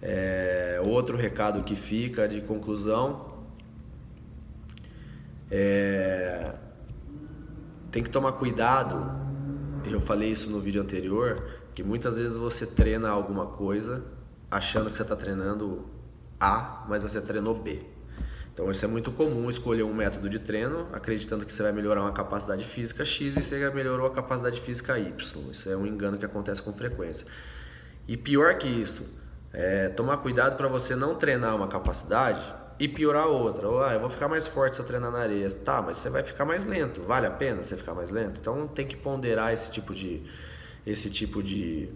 É, 0.00 0.80
outro 0.84 1.16
recado 1.16 1.64
que 1.64 1.74
fica 1.74 2.28
de 2.28 2.40
conclusão 2.42 3.34
é, 5.50 6.52
tem 7.90 8.00
que 8.00 8.10
tomar 8.10 8.30
cuidado. 8.34 9.10
Eu 9.84 10.00
falei 10.00 10.30
isso 10.30 10.50
no 10.50 10.60
vídeo 10.60 10.80
anterior, 10.80 11.57
que 11.78 11.82
muitas 11.84 12.16
vezes 12.16 12.36
você 12.36 12.66
treina 12.66 13.08
alguma 13.08 13.46
coisa 13.46 14.04
achando 14.50 14.90
que 14.90 14.96
você 14.96 15.04
está 15.04 15.14
treinando 15.14 15.88
A, 16.40 16.84
mas 16.88 17.04
você 17.04 17.20
treinou 17.20 17.54
B. 17.54 17.80
Então 18.52 18.68
isso 18.68 18.84
é 18.84 18.88
muito 18.88 19.12
comum 19.12 19.48
escolher 19.48 19.84
um 19.84 19.94
método 19.94 20.28
de 20.28 20.40
treino 20.40 20.88
acreditando 20.92 21.46
que 21.46 21.52
você 21.52 21.62
vai 21.62 21.70
melhorar 21.70 22.00
uma 22.00 22.10
capacidade 22.10 22.64
física 22.64 23.04
X 23.04 23.36
e 23.36 23.44
você 23.44 23.70
melhorou 23.70 24.08
a 24.08 24.10
capacidade 24.10 24.60
física 24.60 24.98
Y. 24.98 25.14
Isso 25.52 25.70
é 25.70 25.76
um 25.76 25.86
engano 25.86 26.18
que 26.18 26.24
acontece 26.24 26.60
com 26.60 26.72
frequência. 26.72 27.28
E 28.08 28.16
pior 28.16 28.58
que 28.58 28.66
isso, 28.66 29.08
é 29.52 29.88
tomar 29.88 30.16
cuidado 30.16 30.56
para 30.56 30.66
você 30.66 30.96
não 30.96 31.14
treinar 31.14 31.54
uma 31.54 31.68
capacidade 31.68 32.42
e 32.80 32.88
piorar 32.88 33.28
outra. 33.28 33.68
Ou, 33.68 33.84
ah, 33.84 33.94
eu 33.94 34.00
vou 34.00 34.10
ficar 34.10 34.26
mais 34.26 34.48
forte 34.48 34.74
se 34.74 34.82
eu 34.82 34.84
treinar 34.84 35.12
na 35.12 35.20
areia. 35.20 35.48
Tá, 35.48 35.80
mas 35.80 35.98
você 35.98 36.10
vai 36.10 36.24
ficar 36.24 36.44
mais 36.44 36.64
lento. 36.64 37.02
Vale 37.02 37.28
a 37.28 37.30
pena 37.30 37.62
você 37.62 37.76
ficar 37.76 37.94
mais 37.94 38.10
lento? 38.10 38.40
Então 38.40 38.66
tem 38.66 38.84
que 38.84 38.96
ponderar 38.96 39.52
esse 39.52 39.70
tipo 39.70 39.94
de 39.94 40.24
esse 40.90 41.10
tipo 41.10 41.42
de 41.42 41.88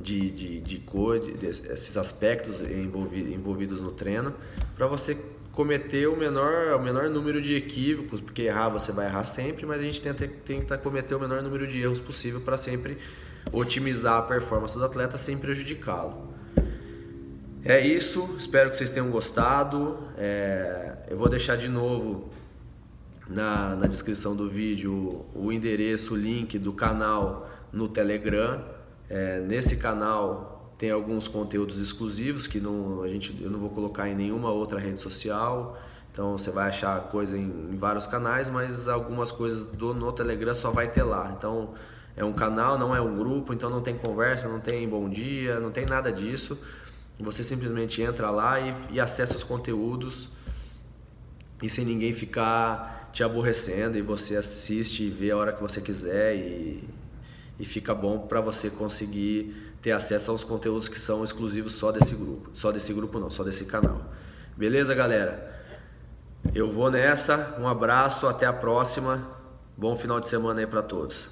de, 0.00 0.30
de, 0.30 0.60
de 0.60 0.78
cor, 0.78 1.20
de, 1.20 1.46
esses 1.46 1.96
aspectos 1.96 2.62
envolvidos 2.62 3.80
no 3.80 3.92
treino, 3.92 4.34
para 4.76 4.86
você 4.86 5.16
cometer 5.52 6.08
o 6.08 6.16
menor, 6.16 6.74
o 6.74 6.82
menor 6.82 7.08
número 7.08 7.40
de 7.40 7.54
equívocos, 7.54 8.20
porque 8.20 8.42
errar 8.42 8.70
você 8.70 8.90
vai 8.90 9.06
errar 9.06 9.24
sempre, 9.24 9.64
mas 9.64 9.80
a 9.80 9.84
gente 9.84 10.02
tenta, 10.02 10.26
tenta 10.26 10.76
cometer 10.76 11.14
o 11.14 11.20
menor 11.20 11.42
número 11.42 11.66
de 11.66 11.80
erros 11.80 12.00
possível 12.00 12.40
para 12.40 12.58
sempre 12.58 12.98
otimizar 13.52 14.18
a 14.18 14.22
performance 14.22 14.76
do 14.76 14.84
atleta 14.84 15.16
sem 15.16 15.38
prejudicá-lo. 15.38 16.34
É 17.64 17.80
isso, 17.80 18.36
espero 18.38 18.70
que 18.70 18.76
vocês 18.76 18.90
tenham 18.90 19.10
gostado. 19.10 19.96
É, 20.18 20.96
eu 21.08 21.16
vou 21.16 21.28
deixar 21.28 21.56
de 21.56 21.68
novo 21.68 22.30
na, 23.28 23.74
na 23.76 23.86
descrição 23.86 24.36
do 24.36 24.48
vídeo 24.48 25.24
o 25.34 25.52
endereço, 25.52 26.14
o 26.14 26.16
link 26.16 26.58
do 26.58 26.72
canal 26.72 27.48
no 27.72 27.88
Telegram. 27.88 28.62
É, 29.08 29.40
nesse 29.40 29.76
canal 29.76 30.74
tem 30.78 30.90
alguns 30.90 31.28
conteúdos 31.28 31.78
exclusivos 31.78 32.46
que 32.46 32.60
não, 32.60 33.02
a 33.02 33.08
gente, 33.08 33.36
eu 33.42 33.50
não 33.50 33.58
vou 33.58 33.70
colocar 33.70 34.08
em 34.08 34.14
nenhuma 34.14 34.50
outra 34.50 34.78
rede 34.78 35.00
social. 35.00 35.78
Então 36.12 36.38
você 36.38 36.50
vai 36.50 36.68
achar 36.68 37.00
coisa 37.08 37.36
em, 37.36 37.70
em 37.72 37.76
vários 37.76 38.06
canais, 38.06 38.48
mas 38.48 38.88
algumas 38.88 39.32
coisas 39.32 39.64
do, 39.64 39.92
no 39.92 40.12
Telegram 40.12 40.54
só 40.54 40.70
vai 40.70 40.88
ter 40.88 41.02
lá. 41.02 41.34
Então 41.36 41.74
é 42.16 42.24
um 42.24 42.32
canal, 42.32 42.78
não 42.78 42.94
é 42.94 43.00
um 43.00 43.16
grupo, 43.16 43.52
então 43.52 43.68
não 43.68 43.80
tem 43.80 43.96
conversa, 43.96 44.48
não 44.48 44.60
tem 44.60 44.88
bom 44.88 45.08
dia, 45.08 45.58
não 45.58 45.70
tem 45.70 45.86
nada 45.86 46.12
disso. 46.12 46.58
Você 47.18 47.42
simplesmente 47.42 48.02
entra 48.02 48.30
lá 48.30 48.60
e, 48.60 48.74
e 48.92 49.00
acessa 49.00 49.34
os 49.34 49.42
conteúdos 49.42 50.28
e 51.62 51.68
sem 51.68 51.84
ninguém 51.84 52.12
ficar 52.12 52.93
te 53.14 53.22
aborrecendo 53.22 53.96
e 53.96 54.02
você 54.02 54.36
assiste 54.36 55.04
e 55.04 55.08
vê 55.08 55.30
a 55.30 55.36
hora 55.36 55.52
que 55.52 55.62
você 55.62 55.80
quiser 55.80 56.34
e, 56.34 56.82
e 57.60 57.64
fica 57.64 57.94
bom 57.94 58.18
para 58.18 58.40
você 58.40 58.68
conseguir 58.68 59.72
ter 59.80 59.92
acesso 59.92 60.32
aos 60.32 60.42
conteúdos 60.42 60.88
que 60.88 60.98
são 60.98 61.22
exclusivos 61.22 61.74
só 61.74 61.92
desse 61.92 62.16
grupo, 62.16 62.50
só 62.54 62.72
desse 62.72 62.92
grupo 62.92 63.20
não, 63.20 63.30
só 63.30 63.44
desse 63.44 63.66
canal. 63.66 64.02
Beleza, 64.56 64.94
galera? 64.96 65.62
Eu 66.52 66.72
vou 66.72 66.90
nessa. 66.90 67.56
Um 67.60 67.68
abraço, 67.68 68.26
até 68.26 68.46
a 68.46 68.52
próxima. 68.52 69.24
Bom 69.76 69.96
final 69.96 70.18
de 70.18 70.26
semana 70.26 70.60
aí 70.60 70.66
para 70.66 70.82
todos. 70.82 71.30